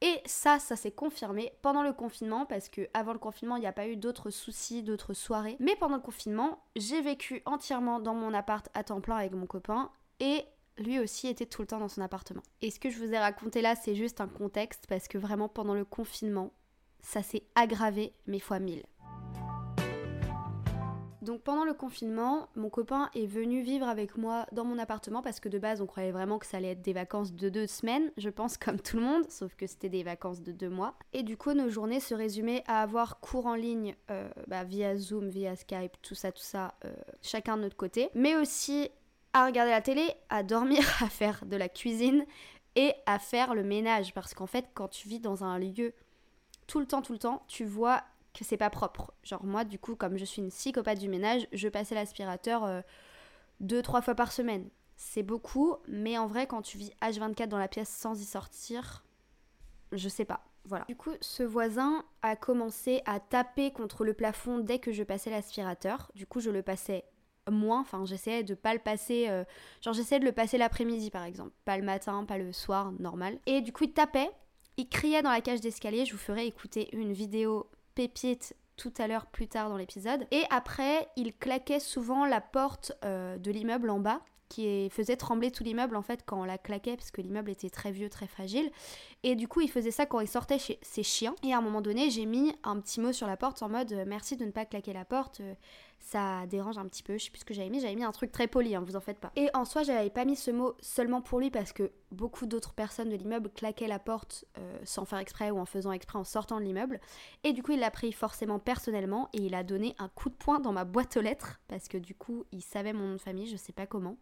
Et 0.00 0.20
ça, 0.26 0.58
ça 0.58 0.76
s'est 0.76 0.92
confirmé 0.92 1.52
pendant 1.62 1.82
le 1.82 1.92
confinement, 1.92 2.46
parce 2.46 2.68
que 2.68 2.88
avant 2.92 3.12
le 3.12 3.18
confinement, 3.18 3.56
il 3.56 3.60
n'y 3.60 3.66
a 3.66 3.72
pas 3.72 3.88
eu 3.88 3.96
d'autres 3.96 4.30
soucis, 4.30 4.82
d'autres 4.82 5.14
soirées. 5.14 5.56
Mais 5.60 5.76
pendant 5.76 5.96
le 5.96 6.02
confinement, 6.02 6.64
j'ai 6.76 7.00
vécu 7.00 7.42
entièrement 7.46 8.00
dans 8.00 8.14
mon 8.14 8.34
appart 8.34 8.68
à 8.74 8.84
temps 8.84 9.00
plein 9.00 9.16
avec 9.16 9.32
mon 9.32 9.46
copain, 9.46 9.90
et 10.20 10.44
lui 10.76 10.98
aussi 10.98 11.28
était 11.28 11.46
tout 11.46 11.62
le 11.62 11.68
temps 11.68 11.78
dans 11.78 11.88
son 11.88 12.02
appartement. 12.02 12.42
Et 12.60 12.70
ce 12.70 12.80
que 12.80 12.90
je 12.90 12.98
vous 12.98 13.12
ai 13.12 13.18
raconté 13.18 13.62
là, 13.62 13.76
c'est 13.76 13.94
juste 13.94 14.20
un 14.20 14.28
contexte, 14.28 14.86
parce 14.88 15.08
que 15.08 15.18
vraiment 15.18 15.48
pendant 15.48 15.74
le 15.74 15.84
confinement, 15.84 16.52
ça 17.00 17.22
s'est 17.22 17.44
aggravé, 17.54 18.14
mais 18.26 18.40
fois 18.40 18.58
mille. 18.58 18.82
Donc 21.24 21.40
pendant 21.40 21.64
le 21.64 21.72
confinement, 21.72 22.48
mon 22.54 22.68
copain 22.68 23.08
est 23.14 23.26
venu 23.26 23.62
vivre 23.62 23.88
avec 23.88 24.18
moi 24.18 24.46
dans 24.52 24.64
mon 24.64 24.78
appartement 24.78 25.22
parce 25.22 25.40
que 25.40 25.48
de 25.48 25.58
base 25.58 25.80
on 25.80 25.86
croyait 25.86 26.12
vraiment 26.12 26.38
que 26.38 26.44
ça 26.44 26.58
allait 26.58 26.72
être 26.72 26.82
des 26.82 26.92
vacances 26.92 27.32
de 27.32 27.48
deux 27.48 27.66
semaines, 27.66 28.12
je 28.18 28.28
pense 28.28 28.56
comme 28.58 28.78
tout 28.78 28.98
le 28.98 29.02
monde, 29.02 29.24
sauf 29.30 29.54
que 29.56 29.66
c'était 29.66 29.88
des 29.88 30.02
vacances 30.02 30.42
de 30.42 30.52
deux 30.52 30.68
mois. 30.68 30.94
Et 31.14 31.22
du 31.22 31.38
coup 31.38 31.54
nos 31.54 31.70
journées 31.70 32.00
se 32.00 32.14
résumaient 32.14 32.62
à 32.66 32.82
avoir 32.82 33.20
cours 33.20 33.46
en 33.46 33.54
ligne 33.54 33.96
euh, 34.10 34.28
bah, 34.48 34.64
via 34.64 34.96
Zoom, 34.96 35.30
via 35.30 35.56
Skype, 35.56 35.96
tout 36.02 36.14
ça, 36.14 36.30
tout 36.30 36.42
ça, 36.42 36.74
euh, 36.84 36.92
chacun 37.22 37.56
de 37.56 37.62
notre 37.62 37.76
côté, 37.76 38.10
mais 38.14 38.36
aussi 38.36 38.90
à 39.32 39.46
regarder 39.46 39.70
la 39.70 39.80
télé, 39.80 40.06
à 40.28 40.42
dormir, 40.42 40.84
à 41.02 41.08
faire 41.08 41.44
de 41.46 41.56
la 41.56 41.70
cuisine 41.70 42.26
et 42.76 42.92
à 43.06 43.18
faire 43.18 43.54
le 43.54 43.64
ménage 43.64 44.12
parce 44.12 44.34
qu'en 44.34 44.46
fait 44.46 44.66
quand 44.74 44.88
tu 44.88 45.08
vis 45.08 45.20
dans 45.20 45.42
un 45.42 45.58
lieu 45.58 45.94
tout 46.66 46.80
le 46.80 46.86
temps, 46.86 47.02
tout 47.02 47.12
le 47.12 47.18
temps, 47.18 47.42
tu 47.46 47.64
vois 47.64 48.02
que 48.34 48.44
c'est 48.44 48.56
pas 48.56 48.70
propre. 48.70 49.14
Genre 49.22 49.44
moi, 49.44 49.64
du 49.64 49.78
coup, 49.78 49.96
comme 49.96 50.16
je 50.16 50.24
suis 50.24 50.42
une 50.42 50.50
psychopathe 50.50 50.98
du 50.98 51.08
ménage, 51.08 51.46
je 51.52 51.68
passais 51.68 51.94
l'aspirateur 51.94 52.64
euh, 52.64 52.80
deux, 53.60 53.80
trois 53.80 54.02
fois 54.02 54.14
par 54.14 54.32
semaine. 54.32 54.68
C'est 54.96 55.22
beaucoup, 55.22 55.76
mais 55.88 56.18
en 56.18 56.26
vrai, 56.26 56.46
quand 56.46 56.62
tu 56.62 56.78
vis 56.78 56.92
H24 57.00 57.46
dans 57.46 57.58
la 57.58 57.68
pièce 57.68 57.88
sans 57.88 58.20
y 58.20 58.24
sortir, 58.24 59.04
je 59.92 60.08
sais 60.08 60.24
pas. 60.24 60.44
Voilà. 60.66 60.84
Du 60.86 60.96
coup, 60.96 61.12
ce 61.20 61.42
voisin 61.42 62.04
a 62.22 62.36
commencé 62.36 63.02
à 63.06 63.20
taper 63.20 63.70
contre 63.70 64.04
le 64.04 64.14
plafond 64.14 64.58
dès 64.58 64.78
que 64.78 64.92
je 64.92 65.02
passais 65.02 65.30
l'aspirateur. 65.30 66.10
Du 66.14 66.26
coup, 66.26 66.40
je 66.40 66.50
le 66.50 66.62
passais 66.62 67.04
moins, 67.50 67.80
enfin 67.80 68.04
j'essayais 68.06 68.42
de 68.42 68.54
pas 68.54 68.72
le 68.72 68.80
passer, 68.80 69.28
euh, 69.28 69.44
genre 69.82 69.92
j'essayais 69.92 70.18
de 70.18 70.24
le 70.24 70.32
passer 70.32 70.58
l'après-midi 70.58 71.10
par 71.10 71.24
exemple, 71.24 71.52
pas 71.64 71.76
le 71.76 71.84
matin, 71.84 72.24
pas 72.24 72.38
le 72.38 72.52
soir, 72.52 72.92
normal. 72.92 73.38
Et 73.46 73.60
du 73.60 73.72
coup 73.72 73.84
il 73.84 73.92
tapait, 73.92 74.30
il 74.76 74.88
criait 74.88 75.22
dans 75.22 75.30
la 75.30 75.40
cage 75.40 75.60
d'escalier, 75.60 76.06
je 76.06 76.12
vous 76.12 76.18
ferai 76.18 76.46
écouter 76.46 76.88
une 76.96 77.12
vidéo 77.12 77.68
pépite 77.94 78.56
tout 78.76 78.92
à 78.98 79.06
l'heure 79.06 79.26
plus 79.26 79.48
tard 79.48 79.68
dans 79.68 79.76
l'épisode. 79.76 80.26
Et 80.30 80.42
après, 80.50 81.08
il 81.16 81.36
claquait 81.36 81.80
souvent 81.80 82.26
la 82.26 82.40
porte 82.40 82.92
euh, 83.04 83.38
de 83.38 83.50
l'immeuble 83.50 83.90
en 83.90 84.00
bas 84.00 84.20
qui 84.48 84.88
faisait 84.90 85.16
trembler 85.16 85.50
tout 85.50 85.64
l'immeuble 85.64 85.96
en 85.96 86.02
fait 86.02 86.22
quand 86.24 86.40
on 86.40 86.44
la 86.44 86.58
claquait 86.58 86.96
parce 86.96 87.10
que 87.10 87.20
l'immeuble 87.20 87.50
était 87.50 87.70
très 87.70 87.90
vieux, 87.90 88.08
très 88.08 88.26
fragile. 88.26 88.70
Et 89.22 89.34
du 89.34 89.48
coup, 89.48 89.62
il 89.62 89.70
faisait 89.70 89.90
ça 89.90 90.06
quand 90.06 90.20
il 90.20 90.28
sortait 90.28 90.58
chez 90.58 90.78
ses 90.82 91.02
chiens. 91.02 91.34
Et 91.42 91.52
à 91.52 91.58
un 91.58 91.60
moment 91.60 91.80
donné, 91.80 92.10
j'ai 92.10 92.26
mis 92.26 92.54
un 92.62 92.78
petit 92.78 93.00
mot 93.00 93.12
sur 93.12 93.26
la 93.26 93.36
porte 93.36 93.62
en 93.62 93.68
mode 93.68 93.92
euh, 93.92 94.04
merci 94.06 94.36
de 94.36 94.44
ne 94.44 94.50
pas 94.50 94.64
claquer 94.64 94.92
la 94.92 95.04
porte, 95.04 95.40
euh, 95.40 95.54
ça 96.04 96.46
dérange 96.46 96.76
un 96.76 96.86
petit 96.86 97.02
peu. 97.02 97.16
Je 97.16 97.24
sais 97.24 97.30
plus 97.30 97.40
ce 97.40 97.44
que 97.44 97.54
j'avais 97.54 97.70
mis, 97.70 97.80
j'avais 97.80 97.94
mis 97.94 98.04
un 98.04 98.12
truc 98.12 98.30
très 98.30 98.46
poli, 98.46 98.74
hein, 98.74 98.84
vous 98.86 98.94
en 98.94 99.00
faites 99.00 99.18
pas. 99.18 99.32
Et 99.36 99.48
en 99.54 99.64
soi, 99.64 99.82
j'avais 99.82 100.10
pas 100.10 100.26
mis 100.26 100.36
ce 100.36 100.50
mot 100.50 100.74
seulement 100.80 101.22
pour 101.22 101.40
lui 101.40 101.50
parce 101.50 101.72
que 101.72 101.90
beaucoup 102.12 102.46
d'autres 102.46 102.74
personnes 102.74 103.08
de 103.08 103.16
l'immeuble 103.16 103.48
claquaient 103.50 103.88
la 103.88 103.98
porte 103.98 104.44
euh, 104.58 104.78
sans 104.84 105.06
faire 105.06 105.18
exprès 105.18 105.50
ou 105.50 105.58
en 105.58 105.64
faisant 105.64 105.92
exprès 105.92 106.18
en 106.18 106.24
sortant 106.24 106.60
de 106.60 106.64
l'immeuble. 106.64 107.00
Et 107.42 107.54
du 107.54 107.62
coup, 107.62 107.72
il 107.72 107.80
l'a 107.80 107.90
pris 107.90 108.12
forcément 108.12 108.58
personnellement 108.58 109.30
et 109.32 109.38
il 109.38 109.54
a 109.54 109.64
donné 109.64 109.94
un 109.98 110.08
coup 110.08 110.28
de 110.28 110.34
poing 110.34 110.60
dans 110.60 110.72
ma 110.72 110.84
boîte 110.84 111.16
aux 111.16 111.22
lettres 111.22 111.60
parce 111.68 111.88
que 111.88 111.96
du 111.96 112.14
coup, 112.14 112.44
il 112.52 112.62
savait 112.62 112.92
mon 112.92 113.06
nom 113.06 113.14
de 113.14 113.20
famille, 113.20 113.46
je 113.46 113.56
sais 113.56 113.72
pas 113.72 113.86
comment. 113.86 114.18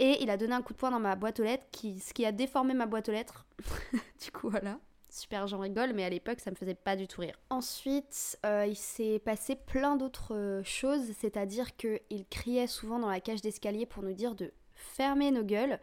Et 0.00 0.22
il 0.22 0.30
a 0.30 0.36
donné 0.36 0.54
un 0.54 0.62
coup 0.62 0.72
de 0.72 0.78
poing 0.78 0.90
dans 0.90 0.98
ma 0.98 1.14
boîte 1.14 1.40
aux 1.40 1.44
lettres, 1.44 1.66
qui, 1.70 2.00
ce 2.00 2.14
qui 2.14 2.24
a 2.24 2.32
déformé 2.32 2.74
ma 2.74 2.86
boîte 2.86 3.08
aux 3.10 3.12
lettres. 3.12 3.46
du 4.24 4.32
coup, 4.32 4.48
voilà. 4.48 4.78
Super, 5.10 5.48
j'en 5.48 5.58
rigole, 5.58 5.92
mais 5.92 6.04
à 6.04 6.08
l'époque, 6.08 6.38
ça 6.38 6.52
me 6.52 6.56
faisait 6.56 6.74
pas 6.74 6.94
du 6.94 7.08
tout 7.08 7.20
rire. 7.20 7.36
Ensuite, 7.50 8.38
euh, 8.46 8.66
il 8.68 8.76
s'est 8.76 9.18
passé 9.18 9.56
plein 9.56 9.96
d'autres 9.96 10.36
euh, 10.36 10.62
choses, 10.62 11.02
c'est-à-dire 11.18 11.74
qu'il 11.76 12.24
criait 12.30 12.68
souvent 12.68 13.00
dans 13.00 13.10
la 13.10 13.20
cage 13.20 13.42
d'escalier 13.42 13.86
pour 13.86 14.04
nous 14.04 14.12
dire 14.12 14.36
de 14.36 14.52
fermer 14.74 15.32
nos 15.32 15.42
gueules. 15.42 15.80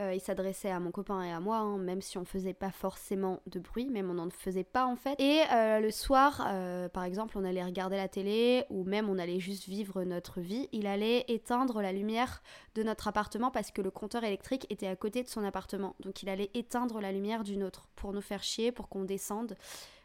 Euh, 0.00 0.14
il 0.14 0.20
s'adressait 0.20 0.70
à 0.70 0.80
mon 0.80 0.90
copain 0.90 1.22
et 1.22 1.30
à 1.30 1.40
moi, 1.40 1.58
hein, 1.58 1.76
même 1.76 2.00
si 2.00 2.16
on 2.16 2.24
faisait 2.24 2.54
pas 2.54 2.70
forcément 2.70 3.40
de 3.46 3.58
bruit, 3.58 3.90
même 3.90 4.10
on 4.10 4.14
n'en 4.14 4.30
faisait 4.30 4.64
pas 4.64 4.86
en 4.86 4.96
fait. 4.96 5.14
Et 5.20 5.42
euh, 5.52 5.80
le 5.80 5.90
soir, 5.90 6.46
euh, 6.48 6.88
par 6.88 7.04
exemple, 7.04 7.36
on 7.36 7.44
allait 7.44 7.64
regarder 7.64 7.96
la 7.96 8.08
télé 8.08 8.64
ou 8.70 8.84
même 8.84 9.10
on 9.10 9.18
allait 9.18 9.40
juste 9.40 9.68
vivre 9.68 10.02
notre 10.04 10.40
vie. 10.40 10.68
Il 10.72 10.86
allait 10.86 11.24
éteindre 11.28 11.82
la 11.82 11.92
lumière 11.92 12.42
de 12.74 12.82
notre 12.82 13.08
appartement 13.08 13.50
parce 13.50 13.70
que 13.70 13.82
le 13.82 13.90
compteur 13.90 14.24
électrique 14.24 14.66
était 14.70 14.86
à 14.86 14.96
côté 14.96 15.22
de 15.22 15.28
son 15.28 15.44
appartement. 15.44 15.94
Donc 16.00 16.22
il 16.22 16.30
allait 16.30 16.50
éteindre 16.54 17.00
la 17.00 17.12
lumière 17.12 17.44
d'une 17.44 17.62
autre 17.62 17.88
pour 17.94 18.12
nous 18.12 18.22
faire 18.22 18.42
chier, 18.42 18.72
pour 18.72 18.88
qu'on 18.88 19.04
descende. 19.04 19.54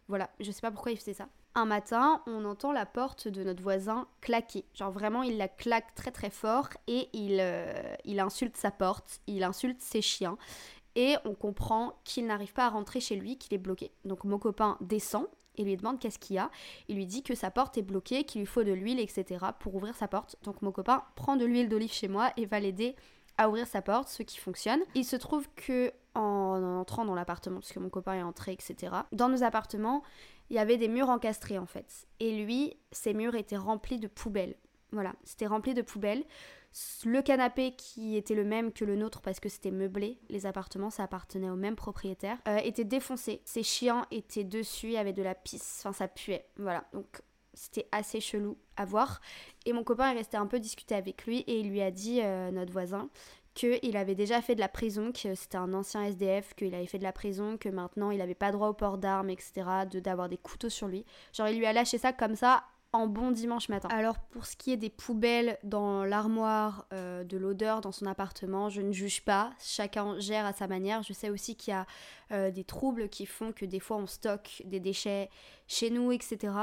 Voilà, 0.10 0.30
je 0.42 0.52
sais 0.52 0.62
pas 0.62 0.72
pourquoi 0.72 0.92
il 0.92 0.98
faisait 0.98 1.14
ça 1.14 1.28
un 1.56 1.66
matin, 1.66 2.22
on 2.28 2.44
entend 2.46 2.72
la 2.72 2.86
porte 2.86 3.28
de 3.28 3.44
notre 3.44 3.64
voisin 3.64 4.08
claquer. 4.22 4.66
Genre 4.74 4.92
vraiment, 4.92 5.24
il 5.24 5.38
la 5.38 5.48
claque 5.48 5.96
très 5.96 6.12
très 6.12 6.30
fort 6.30 6.70
et 6.88 7.10
il, 7.14 7.38
euh, 7.40 7.96
il 8.04 8.20
insulte 8.20 8.58
sa 8.58 8.72
porte, 8.72 9.22
il 9.28 9.44
insulte 9.44 9.82
ses 9.82 10.02
chiens. 10.02 10.38
Et 10.96 11.16
on 11.26 11.34
comprend 11.34 11.94
qu'il 12.04 12.26
n'arrive 12.26 12.54
pas 12.54 12.66
à 12.66 12.70
rentrer 12.70 13.00
chez 13.00 13.16
lui, 13.16 13.38
qu'il 13.38 13.54
est 13.54 13.60
bloqué. 13.60 13.92
Donc 14.04 14.24
mon 14.26 14.38
copain 14.38 14.78
descend 14.82 15.28
et 15.58 15.64
lui 15.64 15.76
demande 15.78 16.00
qu'est-ce 16.00 16.20
qu'il 16.20 16.36
y 16.36 16.40
a. 16.40 16.52
Il 16.90 16.98
lui 16.98 17.06
dit 17.06 17.24
que 17.24 17.36
sa 17.36 17.52
porte 17.52 17.78
est 17.78 17.82
bloquée, 17.82 18.26
qu'il 18.26 18.42
lui 18.42 18.48
faut 18.48 18.64
de 18.64 18.72
l'huile, 18.74 19.00
etc. 19.00 19.46
pour 19.60 19.76
ouvrir 19.76 19.96
sa 19.96 20.08
porte. 20.08 20.36
Donc 20.44 20.62
mon 20.62 20.72
copain 20.72 21.04
prend 21.16 21.38
de 21.38 21.46
l'huile 21.46 21.70
d'olive 21.70 21.94
chez 21.94 22.08
moi 22.08 22.32
et 22.38 22.46
va 22.46 22.60
l'aider 22.60 22.96
à 23.38 23.50
ouvrir 23.50 23.68
sa 23.68 23.82
porte, 23.82 24.10
ce 24.10 24.24
qui 24.24 24.38
fonctionne. 24.38 24.80
Il 24.94 25.06
se 25.06 25.16
trouve 25.16 25.48
que 25.56 25.92
en 26.16 26.64
entrant 26.80 27.04
dans 27.04 27.16
l'appartement, 27.16 27.60
puisque 27.60 27.78
mon 27.78 27.90
copain 27.90 28.14
est 28.14 28.24
entré, 28.24 28.54
etc. 28.54 28.94
Dans 29.12 29.28
nos 29.28 29.44
appartements, 29.44 30.02
il 30.50 30.56
y 30.56 30.60
avait 30.60 30.78
des 30.78 30.88
murs 30.88 31.10
encastrés 31.10 31.58
en 31.58 31.66
fait. 31.66 32.08
Et 32.20 32.44
lui, 32.44 32.78
ces 32.92 33.14
murs 33.14 33.36
étaient 33.36 33.58
remplis 33.58 34.00
de 34.00 34.08
poubelles. 34.08 34.56
Voilà, 34.92 35.14
c'était 35.24 35.48
rempli 35.48 35.74
de 35.74 35.82
poubelles. 35.82 36.24
Le 37.06 37.22
canapé 37.22 37.74
qui 37.76 38.18
était 38.18 38.36
le 38.36 38.44
même 38.44 38.74
que 38.74 38.84
le 38.84 38.98
nôtre 38.98 39.22
parce 39.22 39.40
que 39.40 39.48
c'était 39.48 39.72
meublé, 39.72 40.20
les 40.30 40.46
appartements, 40.46 40.90
ça 40.90 41.04
appartenait 41.04 41.50
au 41.50 41.56
même 41.56 41.76
propriétaire, 41.78 42.38
euh, 42.50 42.58
était 42.58 42.84
défoncé. 42.84 43.42
Ses 43.46 43.64
chiens 43.64 44.06
étaient 44.12 44.44
dessus, 44.44 44.88
il 44.88 44.94
y 44.94 44.98
avait 44.98 45.14
de 45.14 45.24
la 45.24 45.36
pisse, 45.36 45.80
enfin 45.80 45.94
ça 45.94 46.10
puait. 46.10 46.46
Voilà, 46.58 46.86
donc 46.94 47.22
c'était 47.54 47.88
assez 47.94 48.20
chelou 48.20 48.58
à 48.76 48.84
voir. 48.84 49.22
Et 49.66 49.72
mon 49.72 49.86
copain 49.86 50.12
est 50.12 50.18
resté 50.18 50.36
un 50.36 50.48
peu 50.48 50.60
discuter 50.60 50.96
avec 50.96 51.26
lui 51.26 51.40
et 51.48 51.62
il 51.62 51.70
lui 51.70 51.82
a 51.82 51.92
dit, 51.92 52.20
euh, 52.22 52.52
notre 52.52 52.74
voisin, 52.74 53.10
qu'il 53.56 53.98
avait 53.98 54.16
déjà 54.16 54.42
fait 54.42 54.54
de 54.54 54.60
la 54.60 54.68
prison, 54.68 55.12
que 55.12 55.34
c'était 55.34 55.58
un 55.58 55.74
ancien 55.74 56.04
SDF, 56.04 56.54
qu'il 56.54 56.76
avait 56.76 56.86
fait 56.86 57.00
de 57.00 57.04
la 57.04 57.14
prison, 57.14 57.58
que 57.58 57.70
maintenant 57.70 58.12
il 58.12 58.20
n'avait 58.20 58.36
pas 58.36 58.52
droit 58.52 58.68
au 58.68 58.74
port 58.74 58.98
d'armes, 58.98 59.30
etc., 59.30 59.64
d'avoir 60.04 60.30
des 60.30 60.38
couteaux 60.38 60.70
sur 60.70 60.88
lui. 60.88 61.06
Genre 61.34 61.48
il 61.48 61.58
lui 61.58 61.66
a 61.66 61.74
lâché 61.74 61.98
ça 61.98 62.14
comme 62.14 62.36
ça 62.36 62.66
en 62.92 63.08
bon 63.08 63.32
dimanche 63.32 63.70
matin. 63.70 63.90
Alors 63.90 64.20
pour 64.20 64.46
ce 64.46 64.56
qui 64.56 64.72
est 64.72 64.78
des 64.78 64.90
poubelles 64.90 65.58
dans 65.64 66.04
l'armoire, 66.04 66.86
euh, 66.94 67.24
de 67.24 67.38
l'odeur 67.38 67.82
dans 67.82 67.92
son 67.92 68.06
appartement, 68.06 68.70
je 68.70 68.82
ne 68.82 68.92
juge 68.92 69.24
pas, 69.24 69.54
chacun 69.60 70.20
gère 70.20 70.46
à 70.46 70.54
sa 70.54 70.68
manière. 70.68 71.04
Je 71.04 71.14
sais 71.14 71.30
aussi 71.30 71.56
qu'il 71.56 71.72
y 71.72 71.76
a 71.76 71.86
euh, 72.32 72.52
des 72.52 72.64
troubles 72.64 73.10
qui 73.10 73.26
font 73.26 73.52
que 73.52 73.66
des 73.66 73.80
fois 73.80 73.98
on 73.98 74.08
stocke 74.08 74.62
des 74.66 74.80
déchets 74.80 75.30
chez 75.68 75.90
nous, 75.90 76.12
etc. 76.12 76.54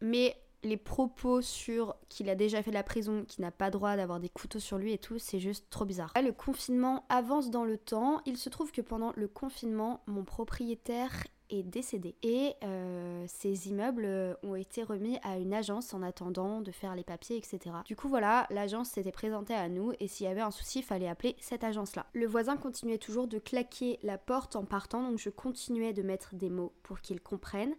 Mais 0.00 0.36
les 0.62 0.76
propos 0.76 1.42
sur 1.42 1.96
qu'il 2.08 2.28
a 2.28 2.34
déjà 2.34 2.62
fait 2.62 2.70
la 2.70 2.82
prison, 2.82 3.24
qu'il 3.26 3.42
n'a 3.42 3.50
pas 3.50 3.70
droit 3.70 3.96
d'avoir 3.96 4.20
des 4.20 4.28
couteaux 4.28 4.58
sur 4.58 4.78
lui 4.78 4.92
et 4.92 4.98
tout, 4.98 5.18
c'est 5.18 5.40
juste 5.40 5.66
trop 5.70 5.84
bizarre. 5.84 6.12
le 6.22 6.32
confinement 6.32 7.04
avance 7.08 7.50
dans 7.50 7.64
le 7.64 7.78
temps. 7.78 8.20
Il 8.26 8.36
se 8.36 8.48
trouve 8.48 8.72
que 8.72 8.82
pendant 8.82 9.12
le 9.16 9.28
confinement, 9.28 10.02
mon 10.06 10.24
propriétaire 10.24 11.24
est 11.50 11.62
décédé. 11.62 12.14
Et 12.22 12.54
euh, 12.62 13.24
ces 13.26 13.68
immeubles 13.68 14.04
euh, 14.04 14.34
ont 14.42 14.54
été 14.54 14.82
remis 14.82 15.18
à 15.22 15.36
une 15.36 15.52
agence 15.52 15.92
en 15.94 16.02
attendant 16.02 16.60
de 16.60 16.70
faire 16.70 16.94
les 16.94 17.04
papiers, 17.04 17.36
etc. 17.36 17.58
Du 17.84 17.96
coup, 17.96 18.08
voilà, 18.08 18.46
l'agence 18.50 18.90
s'était 18.90 19.12
présentée 19.12 19.54
à 19.54 19.68
nous 19.68 19.92
et 20.00 20.08
s'il 20.08 20.26
y 20.26 20.30
avait 20.30 20.40
un 20.40 20.50
souci, 20.50 20.80
il 20.80 20.84
fallait 20.84 21.08
appeler 21.08 21.36
cette 21.40 21.64
agence-là. 21.64 22.06
Le 22.12 22.26
voisin 22.26 22.56
continuait 22.56 22.98
toujours 22.98 23.26
de 23.26 23.38
claquer 23.38 23.98
la 24.02 24.18
porte 24.18 24.56
en 24.56 24.64
partant, 24.64 25.02
donc 25.02 25.18
je 25.18 25.30
continuais 25.30 25.92
de 25.92 26.02
mettre 26.02 26.34
des 26.34 26.50
mots 26.50 26.72
pour 26.82 27.00
qu'il 27.00 27.20
comprenne. 27.20 27.74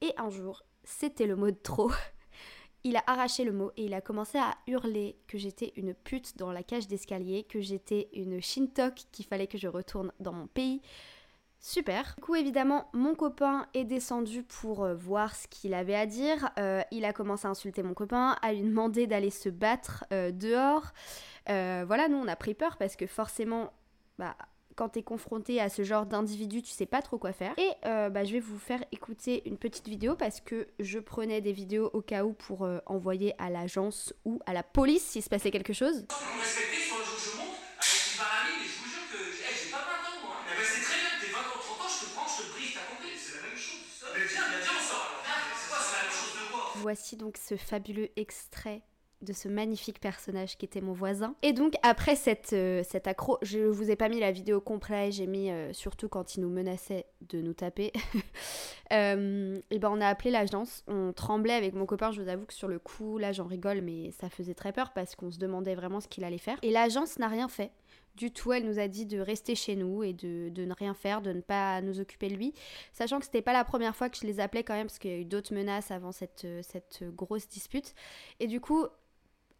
Et 0.00 0.12
un 0.18 0.30
jour, 0.30 0.62
c'était 0.84 1.26
le 1.26 1.36
mot 1.36 1.50
de 1.50 1.56
trop. 1.56 1.90
Il 2.86 2.96
a 2.96 3.02
arraché 3.08 3.42
le 3.42 3.50
mot 3.50 3.72
et 3.76 3.86
il 3.86 3.94
a 3.94 4.00
commencé 4.00 4.38
à 4.38 4.54
hurler 4.68 5.16
que 5.26 5.38
j'étais 5.38 5.72
une 5.74 5.92
pute 5.92 6.38
dans 6.38 6.52
la 6.52 6.62
cage 6.62 6.86
d'escalier, 6.86 7.42
que 7.42 7.60
j'étais 7.60 8.08
une 8.12 8.40
shintok, 8.40 8.94
qu'il 9.10 9.24
fallait 9.24 9.48
que 9.48 9.58
je 9.58 9.66
retourne 9.66 10.12
dans 10.20 10.32
mon 10.32 10.46
pays. 10.46 10.80
Super. 11.58 12.14
Du 12.16 12.22
coup, 12.22 12.36
évidemment, 12.36 12.88
mon 12.92 13.16
copain 13.16 13.66
est 13.74 13.82
descendu 13.82 14.44
pour 14.44 14.84
euh, 14.84 14.94
voir 14.94 15.34
ce 15.34 15.48
qu'il 15.48 15.74
avait 15.74 15.96
à 15.96 16.06
dire. 16.06 16.50
Euh, 16.60 16.80
il 16.92 17.04
a 17.04 17.12
commencé 17.12 17.48
à 17.48 17.50
insulter 17.50 17.82
mon 17.82 17.92
copain, 17.92 18.36
à 18.40 18.52
lui 18.52 18.62
demander 18.62 19.08
d'aller 19.08 19.30
se 19.30 19.48
battre 19.48 20.04
euh, 20.12 20.30
dehors. 20.30 20.92
voilà, 21.48 22.06
nous, 22.06 22.18
on 22.18 22.28
a 22.28 22.36
pris 22.36 22.54
peur 22.54 22.76
parce 22.76 22.94
que 22.94 23.08
forcément, 23.08 23.72
bah, 24.16 24.36
quand 24.76 24.90
t'es 24.90 25.02
confronté 25.02 25.60
à 25.60 25.68
ce 25.70 25.82
genre 25.82 26.06
d'individu, 26.06 26.62
tu 26.62 26.70
sais 26.70 26.86
pas 26.86 27.02
trop 27.02 27.18
quoi 27.18 27.32
faire. 27.32 27.54
Et 27.58 27.70
euh, 27.86 28.10
bah, 28.10 28.24
je 28.24 28.32
vais 28.32 28.40
vous 28.40 28.58
faire 28.58 28.84
écouter 28.92 29.42
une 29.48 29.56
petite 29.56 29.88
vidéo 29.88 30.14
parce 30.14 30.40
que 30.40 30.68
je 30.78 30.98
prenais 30.98 31.40
des 31.40 31.52
vidéos 31.52 31.90
au 31.94 32.02
cas 32.02 32.24
où 32.24 32.34
pour 32.34 32.64
euh, 32.64 32.78
envoyer 32.86 33.34
à 33.38 33.48
l'agence 33.50 34.12
ou 34.24 34.38
à 34.46 34.52
la 34.52 34.62
police 34.62 35.02
s'il 35.02 35.22
se 35.22 35.30
passait 35.30 35.50
quelque 35.50 35.72
chose. 35.72 36.06
Vous 36.10 36.40
respectez, 36.40 36.76
sur 36.76 36.98
le 36.98 37.04
jour 37.04 37.16
je 37.18 37.36
monte 37.38 37.56
avec 37.80 38.12
une 38.12 38.18
baramine 38.18 38.60
et 38.62 38.68
je 38.68 38.78
vous 38.78 38.88
jure 38.92 39.08
que 39.10 39.16
hey, 39.16 39.56
j'ai 39.64 39.70
pas 39.72 39.78
20 39.78 39.82
ans 39.82 40.20
moi. 40.22 40.36
C'est 40.62 40.82
très 40.82 40.98
bien, 41.00 41.12
t'es 41.24 41.32
20 41.32 41.38
ans, 41.40 41.58
30 41.58 41.80
ans, 41.80 41.88
je 41.88 42.04
te 42.04 42.10
prends, 42.12 42.28
je 42.28 42.42
te 42.42 42.52
brise, 42.52 42.74
t'as 42.76 42.86
compris 42.92 43.16
C'est 43.16 43.36
la 43.40 43.48
même 43.48 43.56
chose. 43.56 44.04
Mais 44.12 44.24
viens, 44.28 44.44
viens, 44.44 44.60
viens, 44.60 44.76
on 44.76 44.84
sort 44.84 45.08
alors. 45.24 45.56
C'est 45.56 45.68
quoi, 45.72 45.78
c'est 45.80 45.96
la 45.96 46.02
même 46.04 46.12
chose 46.12 46.34
de 46.36 46.52
quoi 46.52 46.72
Voici 46.84 47.16
donc 47.16 47.34
ce 47.40 47.56
fabuleux 47.56 48.10
extrait 48.16 48.82
de 49.22 49.32
ce 49.32 49.48
magnifique 49.48 50.00
personnage 50.00 50.58
qui 50.58 50.66
était 50.66 50.80
mon 50.80 50.92
voisin. 50.92 51.34
Et 51.42 51.52
donc 51.52 51.74
après 51.82 52.16
cette, 52.16 52.52
euh, 52.52 52.82
cet 52.86 53.06
accro, 53.06 53.38
je 53.42 53.60
vous 53.60 53.90
ai 53.90 53.96
pas 53.96 54.08
mis 54.08 54.20
la 54.20 54.30
vidéo 54.30 54.60
complète, 54.60 55.12
j'ai 55.12 55.26
mis 55.26 55.50
euh, 55.50 55.72
surtout 55.72 56.08
quand 56.08 56.36
il 56.36 56.42
nous 56.42 56.50
menaçait 56.50 57.06
de 57.28 57.40
nous 57.40 57.54
taper. 57.54 57.92
Euh, 58.92 59.58
et 59.72 59.80
ben 59.80 59.90
on 59.90 60.00
a 60.00 60.06
appelé 60.06 60.30
l'agence, 60.30 60.84
on 60.86 61.12
tremblait 61.12 61.54
avec 61.54 61.74
mon 61.74 61.86
copain, 61.86 62.12
je 62.12 62.22
vous 62.22 62.28
avoue 62.28 62.46
que 62.46 62.54
sur 62.54 62.68
le 62.68 62.78
coup, 62.78 63.18
là 63.18 63.32
j'en 63.32 63.46
rigole, 63.46 63.80
mais 63.80 64.12
ça 64.12 64.30
faisait 64.30 64.54
très 64.54 64.72
peur 64.72 64.92
parce 64.92 65.16
qu'on 65.16 65.32
se 65.32 65.40
demandait 65.40 65.74
vraiment 65.74 65.98
ce 65.98 66.06
qu'il 66.06 66.22
allait 66.22 66.38
faire. 66.38 66.56
Et 66.62 66.70
l'agence 66.70 67.18
n'a 67.18 67.26
rien 67.26 67.48
fait. 67.48 67.72
Du 68.14 68.30
tout, 68.30 68.52
elle 68.52 68.64
nous 68.64 68.78
a 68.78 68.86
dit 68.86 69.04
de 69.04 69.18
rester 69.18 69.56
chez 69.56 69.74
nous 69.74 70.04
et 70.04 70.12
de, 70.12 70.50
de 70.50 70.64
ne 70.64 70.72
rien 70.72 70.94
faire, 70.94 71.20
de 71.20 71.32
ne 71.32 71.40
pas 71.40 71.80
nous 71.80 71.98
occuper 71.98 72.28
de 72.28 72.36
lui. 72.36 72.54
Sachant 72.92 73.18
que 73.18 73.24
c'était 73.24 73.42
pas 73.42 73.52
la 73.52 73.64
première 73.64 73.96
fois 73.96 74.08
que 74.08 74.16
je 74.16 74.24
les 74.24 74.38
appelais 74.38 74.62
quand 74.62 74.74
même, 74.74 74.86
parce 74.86 75.00
qu'il 75.00 75.10
y 75.10 75.14
a 75.14 75.18
eu 75.18 75.24
d'autres 75.24 75.52
menaces 75.52 75.90
avant 75.90 76.12
cette, 76.12 76.46
cette 76.62 77.02
grosse 77.16 77.48
dispute. 77.48 77.92
Et 78.38 78.46
du 78.46 78.60
coup, 78.60 78.86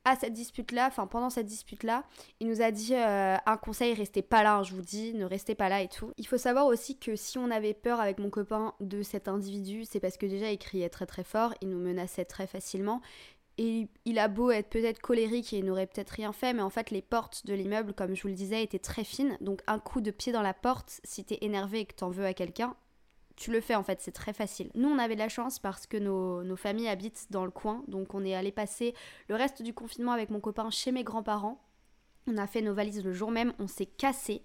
à 0.06 0.14
cette 0.14 0.32
dispute-là, 0.32 0.86
enfin 0.86 1.08
pendant 1.08 1.30
cette 1.30 1.46
dispute-là, 1.46 2.04
il 2.38 2.46
nous 2.46 2.62
a 2.62 2.70
dit 2.70 2.94
euh, 2.94 3.36
un 3.44 3.56
conseil, 3.56 3.92
restez 3.92 4.22
pas 4.22 4.44
là, 4.44 4.58
hein, 4.58 4.62
je 4.62 4.72
vous 4.72 4.80
dis, 4.80 5.12
ne 5.14 5.25
restez 5.25 5.56
pas 5.56 5.68
là 5.68 5.82
et 5.82 5.88
tout. 5.88 6.12
Il 6.16 6.28
faut 6.28 6.38
savoir 6.38 6.66
aussi 6.66 6.96
que 6.96 7.16
si 7.16 7.38
on 7.38 7.50
avait 7.50 7.75
peur 7.75 7.98
avec 7.98 8.20
mon 8.20 8.30
copain 8.30 8.72
de 8.78 9.02
cet 9.02 9.26
individu, 9.26 9.84
c'est 9.84 9.98
parce 9.98 10.16
que 10.16 10.26
déjà 10.26 10.52
il 10.52 10.58
criait 10.58 10.88
très 10.88 11.06
très 11.06 11.25
fort, 11.25 11.54
il 11.60 11.70
nous 11.70 11.80
menaçait 11.80 12.25
très 12.25 12.46
facilement. 12.46 13.02
Et 13.58 13.88
il 14.04 14.20
a 14.20 14.28
beau 14.28 14.52
être 14.52 14.68
peut-être 14.68 15.00
colérique 15.00 15.52
et 15.52 15.58
il 15.58 15.64
n'aurait 15.64 15.88
peut-être 15.88 16.10
rien 16.10 16.32
fait, 16.32 16.52
mais 16.52 16.62
en 16.62 16.70
fait 16.70 16.92
les 16.92 17.02
portes 17.02 17.44
de 17.44 17.54
l'immeuble, 17.54 17.92
comme 17.92 18.14
je 18.14 18.22
vous 18.22 18.28
le 18.28 18.34
disais, 18.34 18.62
étaient 18.62 18.78
très 18.78 19.02
fines. 19.02 19.36
Donc 19.40 19.62
un 19.66 19.80
coup 19.80 20.00
de 20.00 20.12
pied 20.12 20.32
dans 20.32 20.42
la 20.42 20.54
porte, 20.54 21.00
si 21.02 21.25
t'es 21.25 21.38
énervé 21.40 21.80
et 21.80 21.86
que 21.86 21.94
t'en 21.94 22.10
veux 22.10 22.26
à 22.26 22.34
quelqu'un, 22.34 22.76
tu 23.37 23.52
le 23.52 23.61
fais 23.61 23.75
en 23.75 23.83
fait, 23.83 24.00
c'est 24.00 24.12
très 24.12 24.33
facile. 24.33 24.71
Nous, 24.75 24.88
on 24.88 24.99
avait 24.99 25.14
de 25.14 25.21
la 25.21 25.28
chance 25.28 25.59
parce 25.59 25.87
que 25.87 25.97
nos, 25.97 26.57
familles 26.57 26.88
habitent 26.88 27.26
dans 27.31 27.45
le 27.45 27.50
coin, 27.50 27.85
donc 27.87 28.14
on 28.14 28.25
est 28.25 28.35
allé 28.35 28.50
passer 28.50 28.95
le 29.28 29.35
reste 29.35 29.62
du 29.62 29.75
confinement 29.75 30.12
avec 30.12 30.31
mon 30.31 30.40
copain 30.40 30.71
chez 30.71 30.90
mes 30.90 31.05
grands-parents. 31.05 31.62
On 32.26 32.38
a 32.38 32.47
fait 32.47 32.62
nos 32.62 32.75
valises 32.75 33.05
le 33.05 33.12
jour 33.12 33.31
même, 33.31 33.52
on 33.59 33.69
s'est 33.69 33.87
cassé 33.87 34.43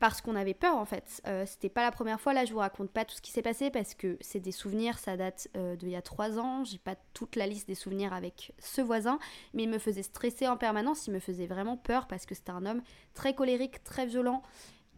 parce 0.00 0.20
qu'on 0.20 0.34
avait 0.34 0.54
peur 0.54 0.76
en 0.76 0.84
fait. 0.84 1.22
Euh, 1.26 1.46
c'était 1.46 1.68
pas 1.68 1.82
la 1.82 1.92
première 1.92 2.20
fois, 2.20 2.34
là 2.34 2.44
je 2.44 2.52
vous 2.52 2.58
raconte 2.58 2.90
pas 2.90 3.04
tout 3.04 3.14
ce 3.14 3.22
qui 3.22 3.30
s'est 3.30 3.40
passé 3.40 3.70
parce 3.70 3.94
que 3.94 4.18
c'est 4.20 4.40
des 4.40 4.52
souvenirs, 4.52 4.98
ça 4.98 5.16
date 5.16 5.48
euh, 5.56 5.76
d'il 5.76 5.88
y 5.88 5.96
a 5.96 6.02
trois 6.02 6.38
ans, 6.38 6.64
j'ai 6.64 6.78
pas 6.78 6.96
toute 7.14 7.36
la 7.36 7.46
liste 7.46 7.68
des 7.68 7.76
souvenirs 7.76 8.12
avec 8.12 8.52
ce 8.58 8.82
voisin, 8.82 9.18
mais 9.54 9.62
il 9.62 9.70
me 9.70 9.78
faisait 9.78 10.02
stresser 10.02 10.48
en 10.48 10.56
permanence, 10.56 11.06
il 11.06 11.12
me 11.12 11.20
faisait 11.20 11.46
vraiment 11.46 11.76
peur 11.76 12.08
parce 12.08 12.26
que 12.26 12.34
c'était 12.34 12.50
un 12.50 12.66
homme 12.66 12.82
très 13.14 13.34
colérique, 13.34 13.82
très 13.84 14.04
violent 14.04 14.42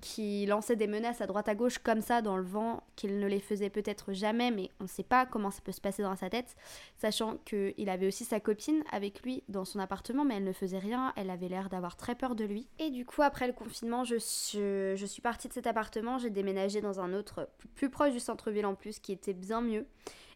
qui 0.01 0.47
lançait 0.47 0.77
des 0.77 0.87
menaces 0.87 1.21
à 1.21 1.27
droite 1.27 1.49
à 1.49 1.55
gauche 1.55 1.79
comme 1.79 2.01
ça 2.01 2.23
dans 2.23 2.37
le 2.37 2.45
vent, 2.45 2.83
qu'il 2.97 3.19
ne 3.19 3.27
les 3.27 3.41
faisait 3.41 3.71
peut-être 3.71 4.13
jamais, 4.13 4.51
mais 4.51 4.71
on 4.81 4.85
ne 4.85 4.89
sait 4.89 5.03
pas 5.03 5.27
comment 5.27 5.51
ça 5.51 5.61
peut 5.63 5.73
se 5.73 5.81
passer 5.81 6.03
dans 6.03 6.17
sa 6.17 6.31
tête, 6.31 6.57
sachant 6.97 7.37
qu'il 7.39 7.89
avait 7.89 8.07
aussi 8.07 8.25
sa 8.25 8.41
copine 8.41 8.83
avec 8.93 9.23
lui 9.23 9.43
dans 9.49 9.65
son 9.65 9.79
appartement, 9.79 10.25
mais 10.25 10.37
elle 10.37 10.45
ne 10.45 10.53
faisait 10.53 10.79
rien, 10.79 11.13
elle 11.17 11.31
avait 11.31 11.49
l'air 11.49 11.69
d'avoir 11.69 11.97
très 11.97 12.15
peur 12.15 12.35
de 12.35 12.45
lui. 12.45 12.69
Et 12.79 12.91
du 12.91 13.05
coup, 13.05 13.23
après 13.23 13.47
le 13.47 13.53
confinement, 13.53 14.05
je 14.05 14.17
suis, 14.17 14.59
je 14.59 15.07
suis 15.07 15.23
partie 15.23 15.49
de 15.49 15.53
cet 15.53 15.67
appartement, 15.67 16.19
j'ai 16.19 16.31
déménagé 16.31 16.81
dans 16.81 17.01
un 17.01 17.13
autre 17.13 17.49
plus 17.75 17.91
proche 17.91 18.13
du 18.13 18.21
centre-ville 18.21 18.67
en 18.67 18.75
plus, 18.75 18.99
qui 18.99 19.13
était 19.13 19.35
bien 19.35 19.61
mieux. 19.61 19.87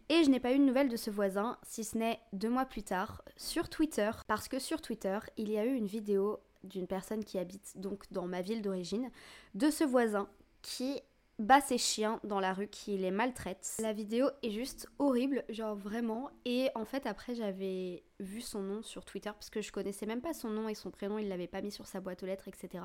Et 0.09 0.25
je 0.25 0.31
n'ai 0.31 0.41
pas 0.41 0.53
eu 0.53 0.59
de 0.59 0.65
nouvelles 0.65 0.89
de 0.89 0.97
ce 0.97 1.09
voisin, 1.09 1.57
si 1.63 1.85
ce 1.85 1.97
n'est 1.97 2.19
deux 2.33 2.51
mois 2.51 2.65
plus 2.65 2.83
tard, 2.83 3.23
sur 3.37 3.69
Twitter, 3.69 4.11
parce 4.27 4.49
que 4.49 4.59
sur 4.59 4.83
Twitter, 4.83 5.19
il 5.37 5.49
y 5.53 5.57
a 5.57 5.65
eu 5.65 5.75
une 5.75 5.87
vidéo 5.87 6.41
d'une 6.65 6.87
personne 6.87 7.25
qui 7.25 7.39
habite 7.39 7.73
donc 7.77 8.05
dans 8.11 8.27
ma 8.27 8.43
ville 8.43 8.63
d'origine, 8.63 9.11
de 9.55 9.71
ce 9.71 9.85
voisin 9.85 10.29
qui 10.63 11.01
bat 11.41 11.61
ses 11.61 11.79
chiens 11.79 12.21
dans 12.23 12.39
la 12.39 12.53
rue, 12.53 12.69
qui 12.69 12.97
les 12.99 13.11
maltraite. 13.11 13.77
La 13.81 13.93
vidéo 13.93 14.27
est 14.43 14.51
juste 14.51 14.89
horrible, 14.99 15.43
genre 15.49 15.75
vraiment. 15.75 16.31
Et 16.45 16.69
en 16.75 16.85
fait, 16.85 17.07
après, 17.07 17.35
j'avais 17.35 18.05
vu 18.21 18.43
son 18.43 18.61
nom 18.61 18.83
sur 18.83 19.05
Twitter 19.05 19.31
parce 19.33 19.49
que 19.49 19.63
je 19.63 19.73
connaissais 19.73 20.07
même 20.07 20.21
pas 20.21 20.35
son 20.35 20.51
nom 20.51 20.69
et 20.69 20.75
son 20.75 20.91
prénom, 20.91 21.19
il 21.19 21.29
l'avait 21.29 21.47
pas 21.47 21.63
mis 21.63 21.73
sur 21.73 21.87
sa 21.87 22.01
boîte 22.01 22.23
aux 22.23 22.27
lettres, 22.27 22.49
etc. 22.49 22.85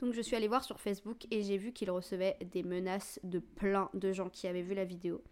Donc 0.00 0.12
je 0.12 0.20
suis 0.20 0.34
allée 0.34 0.48
voir 0.48 0.64
sur 0.64 0.80
Facebook 0.80 1.26
et 1.30 1.42
j'ai 1.42 1.56
vu 1.56 1.72
qu'il 1.72 1.90
recevait 1.90 2.36
des 2.52 2.64
menaces 2.64 3.20
de 3.22 3.38
plein 3.38 3.88
de 3.94 4.12
gens 4.12 4.28
qui 4.28 4.48
avaient 4.48 4.62
vu 4.62 4.74
la 4.74 4.84
vidéo. 4.84 5.22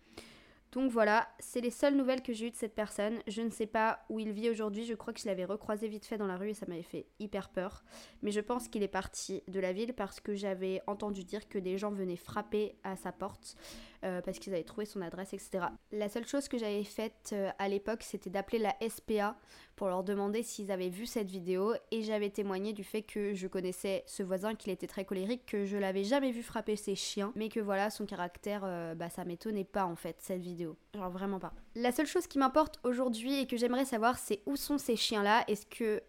Donc 0.73 0.91
voilà, 0.93 1.29
c'est 1.41 1.61
les 1.61 1.71
seules 1.71 1.97
nouvelles 1.97 2.23
que 2.23 2.33
j'ai 2.33 2.47
eues 2.47 2.51
de 2.51 2.57
cette 2.57 2.75
personne. 2.75 3.19
Je 3.27 3.43
ne 3.43 3.51
sais 3.51 3.67
pas 3.67 4.05
où 4.09 4.21
il 4.21 4.31
vit 4.31 4.51
aujourd'hui, 4.51 4.85
je 4.85 4.95
crois 4.95 5.13
que 5.13 5.21
je 5.21 5.27
l'avais 5.27 5.45
recroisé 5.45 5.89
vite 5.89 6.07
fait 6.07 6.17
dans 6.17 6.29
la 6.29 6.37
rue 6.37 6.51
et 6.51 6.55
ça 6.55 6.67
m'avait 6.67 6.83
fait 6.83 7.07
hyper 7.19 7.49
peur. 7.49 7.83
Mais 8.23 8.31
je 8.31 8.41
pense 8.41 8.69
qu'il 8.69 8.85
est 8.85 8.89
parti 8.89 9.43
de 9.49 9.59
la 9.59 9.73
ville 9.73 9.95
parce 9.95 10.21
que 10.21 10.35
j'avais 10.35 10.81
entendu 10.87 11.25
dire 11.25 11.49
que 11.49 11.59
des 11.59 11.77
gens 11.77 11.91
venaient 11.91 12.17
frapper 12.17 12.77
à 12.85 12.97
sa 12.97 13.11
porte. 13.11 13.57
Euh, 14.03 14.23
parce 14.23 14.39
qu'ils 14.39 14.55
avaient 14.55 14.65
trouvé 14.65 14.87
son 14.87 15.03
adresse, 15.03 15.35
etc. 15.35 15.67
La 15.93 16.09
seule 16.09 16.27
chose 16.27 16.49
que 16.49 16.57
j'avais 16.57 16.85
faite 16.85 17.31
euh, 17.35 17.51
à 17.59 17.69
l'époque, 17.69 18.03
c'était 18.03 18.31
d'appeler 18.31 18.59
la 18.59 18.75
SPA 18.89 19.37
pour 19.77 19.89
leur 19.89 20.03
demander 20.05 20.43
s'ils 20.43 20.73
avaient 20.73 20.89
vu 20.89 21.05
cette 21.05 21.29
vidéo 21.29 21.75
et 21.91 22.03
j'avais 22.03 22.31
témoigné 22.31 22.73
du 22.73 22.83
fait 22.83 23.03
que 23.03 23.35
je 23.35 23.47
connaissais 23.47 24.03
ce 24.07 24.23
voisin, 24.23 24.55
qu'il 24.55 24.73
était 24.73 24.87
très 24.87 25.05
colérique, 25.05 25.45
que 25.45 25.67
je 25.67 25.77
l'avais 25.77 26.05
jamais 26.05 26.33
vu 26.33 26.43
frapper 26.43 26.77
ses 26.77 26.95
chiens, 26.95 27.31
mais 27.35 27.51
que 27.51 27.61
voilà, 27.61 27.91
son 27.91 28.07
caractère, 28.07 28.63
euh, 28.65 28.95
bah 28.95 29.11
ça 29.11 29.27
m'étonnait 29.27 29.65
pas 29.65 29.85
en 29.85 29.97
fait, 29.97 30.17
cette 30.21 30.41
vidéo. 30.41 30.79
Genre 30.95 31.11
vraiment 31.11 31.39
pas. 31.39 31.53
La 31.75 31.93
seule 31.93 32.07
chose 32.07 32.27
qui 32.27 32.39
m'importe 32.39 32.79
aujourd'hui 32.85 33.39
et 33.39 33.47
que 33.47 33.59
j'aimerais 33.59 33.85
savoir, 33.85 34.19
c'est 34.19 34.41
où 34.47 34.57
sont 34.57 34.79
ces 34.79 34.97
chiens-là? 34.97 35.45
Est-ce 35.47 35.67
que 35.67 36.03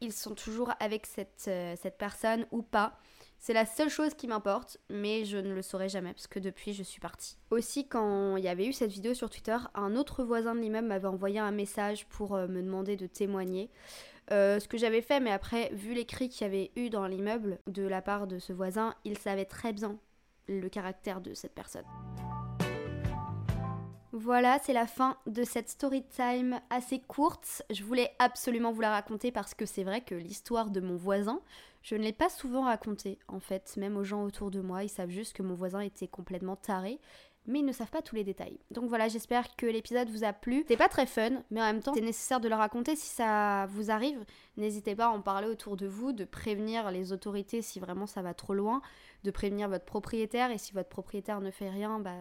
ils 0.00 0.12
sont 0.12 0.34
toujours 0.34 0.72
avec 0.80 1.06
cette, 1.06 1.42
cette 1.42 1.98
personne 1.98 2.46
ou 2.50 2.62
pas? 2.62 2.98
C'est 3.38 3.52
la 3.52 3.66
seule 3.66 3.88
chose 3.88 4.14
qui 4.14 4.26
m'importe, 4.26 4.78
mais 4.90 5.24
je 5.24 5.36
ne 5.36 5.54
le 5.54 5.62
saurai 5.62 5.88
jamais 5.88 6.12
parce 6.12 6.26
que 6.26 6.38
depuis 6.38 6.72
je 6.72 6.82
suis 6.82 7.00
partie. 7.00 7.36
Aussi, 7.50 7.86
quand 7.86 8.36
il 8.36 8.44
y 8.44 8.48
avait 8.48 8.66
eu 8.66 8.72
cette 8.72 8.90
vidéo 8.90 9.14
sur 9.14 9.30
Twitter, 9.30 9.56
un 9.74 9.94
autre 9.96 10.24
voisin 10.24 10.54
de 10.54 10.60
l'immeuble 10.60 10.88
m'avait 10.88 11.08
envoyé 11.08 11.38
un 11.38 11.52
message 11.52 12.06
pour 12.06 12.34
euh, 12.34 12.48
me 12.48 12.62
demander 12.62 12.96
de 12.96 13.06
témoigner. 13.06 13.70
Euh, 14.30 14.60
ce 14.60 14.68
que 14.68 14.76
j'avais 14.76 15.00
fait, 15.00 15.20
mais 15.20 15.30
après, 15.30 15.70
vu 15.72 15.94
les 15.94 16.04
cris 16.04 16.28
qu'il 16.28 16.42
y 16.42 16.50
avait 16.50 16.70
eu 16.76 16.90
dans 16.90 17.06
l'immeuble 17.06 17.58
de 17.66 17.84
la 17.84 18.02
part 18.02 18.26
de 18.26 18.38
ce 18.38 18.52
voisin, 18.52 18.94
il 19.04 19.16
savait 19.16 19.46
très 19.46 19.72
bien 19.72 19.98
le 20.48 20.68
caractère 20.68 21.20
de 21.20 21.32
cette 21.32 21.54
personne. 21.54 21.84
Voilà, 24.12 24.58
c'est 24.62 24.72
la 24.72 24.86
fin 24.86 25.18
de 25.26 25.44
cette 25.44 25.68
story 25.68 26.02
time 26.02 26.60
assez 26.70 26.98
courte. 26.98 27.62
Je 27.70 27.84
voulais 27.84 28.10
absolument 28.18 28.72
vous 28.72 28.80
la 28.80 28.90
raconter 28.90 29.30
parce 29.30 29.52
que 29.54 29.66
c'est 29.66 29.84
vrai 29.84 30.00
que 30.00 30.14
l'histoire 30.14 30.70
de 30.70 30.80
mon 30.80 30.96
voisin, 30.96 31.40
je 31.82 31.94
ne 31.94 32.02
l'ai 32.02 32.14
pas 32.14 32.30
souvent 32.30 32.62
racontée 32.62 33.18
en 33.28 33.38
fait, 33.38 33.76
même 33.76 33.98
aux 33.98 34.04
gens 34.04 34.24
autour 34.24 34.50
de 34.50 34.60
moi. 34.60 34.82
Ils 34.82 34.88
savent 34.88 35.10
juste 35.10 35.34
que 35.34 35.42
mon 35.42 35.54
voisin 35.54 35.80
était 35.80 36.08
complètement 36.08 36.56
taré, 36.56 37.00
mais 37.46 37.58
ils 37.58 37.66
ne 37.66 37.72
savent 37.72 37.90
pas 37.90 38.00
tous 38.00 38.14
les 38.14 38.24
détails. 38.24 38.58
Donc 38.70 38.88
voilà, 38.88 39.08
j'espère 39.08 39.54
que 39.56 39.66
l'épisode 39.66 40.08
vous 40.08 40.24
a 40.24 40.32
plu. 40.32 40.64
C'est 40.68 40.78
pas 40.78 40.88
très 40.88 41.06
fun, 41.06 41.42
mais 41.50 41.60
en 41.60 41.64
même 41.64 41.82
temps, 41.82 41.92
c'est 41.92 42.00
nécessaire 42.00 42.40
de 42.40 42.48
le 42.48 42.54
raconter 42.54 42.96
si 42.96 43.08
ça 43.08 43.66
vous 43.66 43.90
arrive. 43.90 44.24
N'hésitez 44.56 44.96
pas 44.96 45.06
à 45.06 45.10
en 45.10 45.20
parler 45.20 45.48
autour 45.48 45.76
de 45.76 45.86
vous, 45.86 46.12
de 46.12 46.24
prévenir 46.24 46.90
les 46.90 47.12
autorités 47.12 47.60
si 47.60 47.78
vraiment 47.78 48.06
ça 48.06 48.22
va 48.22 48.32
trop 48.32 48.54
loin, 48.54 48.80
de 49.24 49.30
prévenir 49.30 49.68
votre 49.68 49.84
propriétaire 49.84 50.50
et 50.50 50.56
si 50.56 50.72
votre 50.72 50.88
propriétaire 50.88 51.42
ne 51.42 51.50
fait 51.50 51.68
rien, 51.68 52.00
bah 52.00 52.16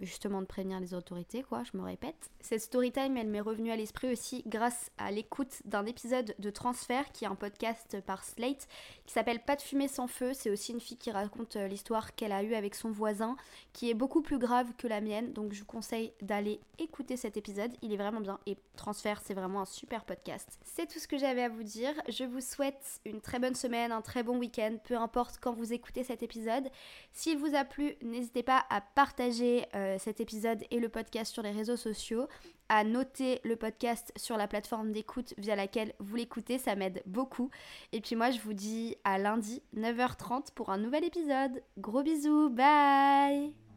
justement 0.00 0.40
de 0.40 0.46
prévenir 0.46 0.80
les 0.80 0.94
autorités, 0.94 1.42
quoi, 1.42 1.62
je 1.64 1.76
me 1.76 1.82
répète. 1.82 2.30
Cette 2.40 2.62
story 2.62 2.92
time, 2.92 3.16
elle 3.16 3.28
m'est 3.28 3.40
revenue 3.40 3.70
à 3.70 3.76
l'esprit 3.76 4.12
aussi 4.12 4.42
grâce 4.46 4.90
à 4.98 5.10
l'écoute 5.10 5.62
d'un 5.64 5.86
épisode 5.86 6.34
de 6.38 6.50
Transfert, 6.50 7.12
qui 7.12 7.24
est 7.24 7.28
un 7.28 7.34
podcast 7.34 7.98
par 8.06 8.24
Slate, 8.24 8.68
qui 9.06 9.12
s'appelle 9.12 9.40
Pas 9.40 9.56
de 9.56 9.62
fumée 9.62 9.88
sans 9.88 10.06
feu. 10.06 10.32
C'est 10.34 10.50
aussi 10.50 10.72
une 10.72 10.80
fille 10.80 10.96
qui 10.96 11.10
raconte 11.10 11.56
euh, 11.56 11.68
l'histoire 11.68 12.14
qu'elle 12.14 12.32
a 12.32 12.42
eue 12.42 12.54
avec 12.54 12.74
son 12.74 12.90
voisin, 12.90 13.36
qui 13.72 13.90
est 13.90 13.94
beaucoup 13.94 14.22
plus 14.22 14.38
grave 14.38 14.72
que 14.76 14.86
la 14.86 15.00
mienne, 15.00 15.32
donc 15.32 15.52
je 15.52 15.60
vous 15.60 15.66
conseille 15.66 16.12
d'aller 16.20 16.60
écouter 16.78 17.16
cet 17.16 17.36
épisode, 17.36 17.72
il 17.82 17.92
est 17.92 17.96
vraiment 17.96 18.20
bien, 18.20 18.38
et 18.46 18.56
Transfert, 18.76 19.20
c'est 19.22 19.34
vraiment 19.34 19.60
un 19.60 19.66
super 19.66 20.04
podcast. 20.04 20.58
C'est 20.62 20.86
tout 20.86 20.98
ce 20.98 21.06
que 21.06 21.18
j'avais 21.18 21.42
à 21.42 21.48
vous 21.48 21.62
dire, 21.62 21.92
je 22.08 22.24
vous 22.24 22.40
souhaite 22.40 23.00
une 23.04 23.20
très 23.20 23.38
bonne 23.38 23.54
semaine, 23.54 23.92
un 23.92 24.00
très 24.00 24.22
bon 24.22 24.38
week-end, 24.38 24.76
peu 24.84 24.96
importe 24.96 25.38
quand 25.40 25.52
vous 25.52 25.72
écoutez 25.72 26.04
cet 26.04 26.22
épisode. 26.22 26.68
S'il 27.12 27.38
vous 27.38 27.54
a 27.54 27.64
plu, 27.64 27.94
n'hésitez 28.02 28.42
pas 28.42 28.64
à 28.70 28.80
partager 28.80 29.66
euh, 29.90 29.98
cet 29.98 30.20
épisode 30.20 30.64
et 30.70 30.80
le 30.80 30.88
podcast 30.88 31.32
sur 31.32 31.42
les 31.42 31.50
réseaux 31.50 31.76
sociaux, 31.76 32.26
à 32.68 32.84
noter 32.84 33.40
le 33.44 33.56
podcast 33.56 34.12
sur 34.16 34.36
la 34.36 34.48
plateforme 34.48 34.92
d'écoute 34.92 35.34
via 35.38 35.56
laquelle 35.56 35.92
vous 35.98 36.16
l'écoutez, 36.16 36.58
ça 36.58 36.76
m'aide 36.76 37.02
beaucoup. 37.06 37.50
Et 37.92 38.00
puis 38.00 38.16
moi, 38.16 38.30
je 38.30 38.40
vous 38.40 38.54
dis 38.54 38.96
à 39.04 39.18
lundi 39.18 39.62
9h30 39.76 40.52
pour 40.54 40.70
un 40.70 40.78
nouvel 40.78 41.04
épisode. 41.04 41.62
Gros 41.78 42.02
bisous, 42.02 42.50
bye 42.50 43.69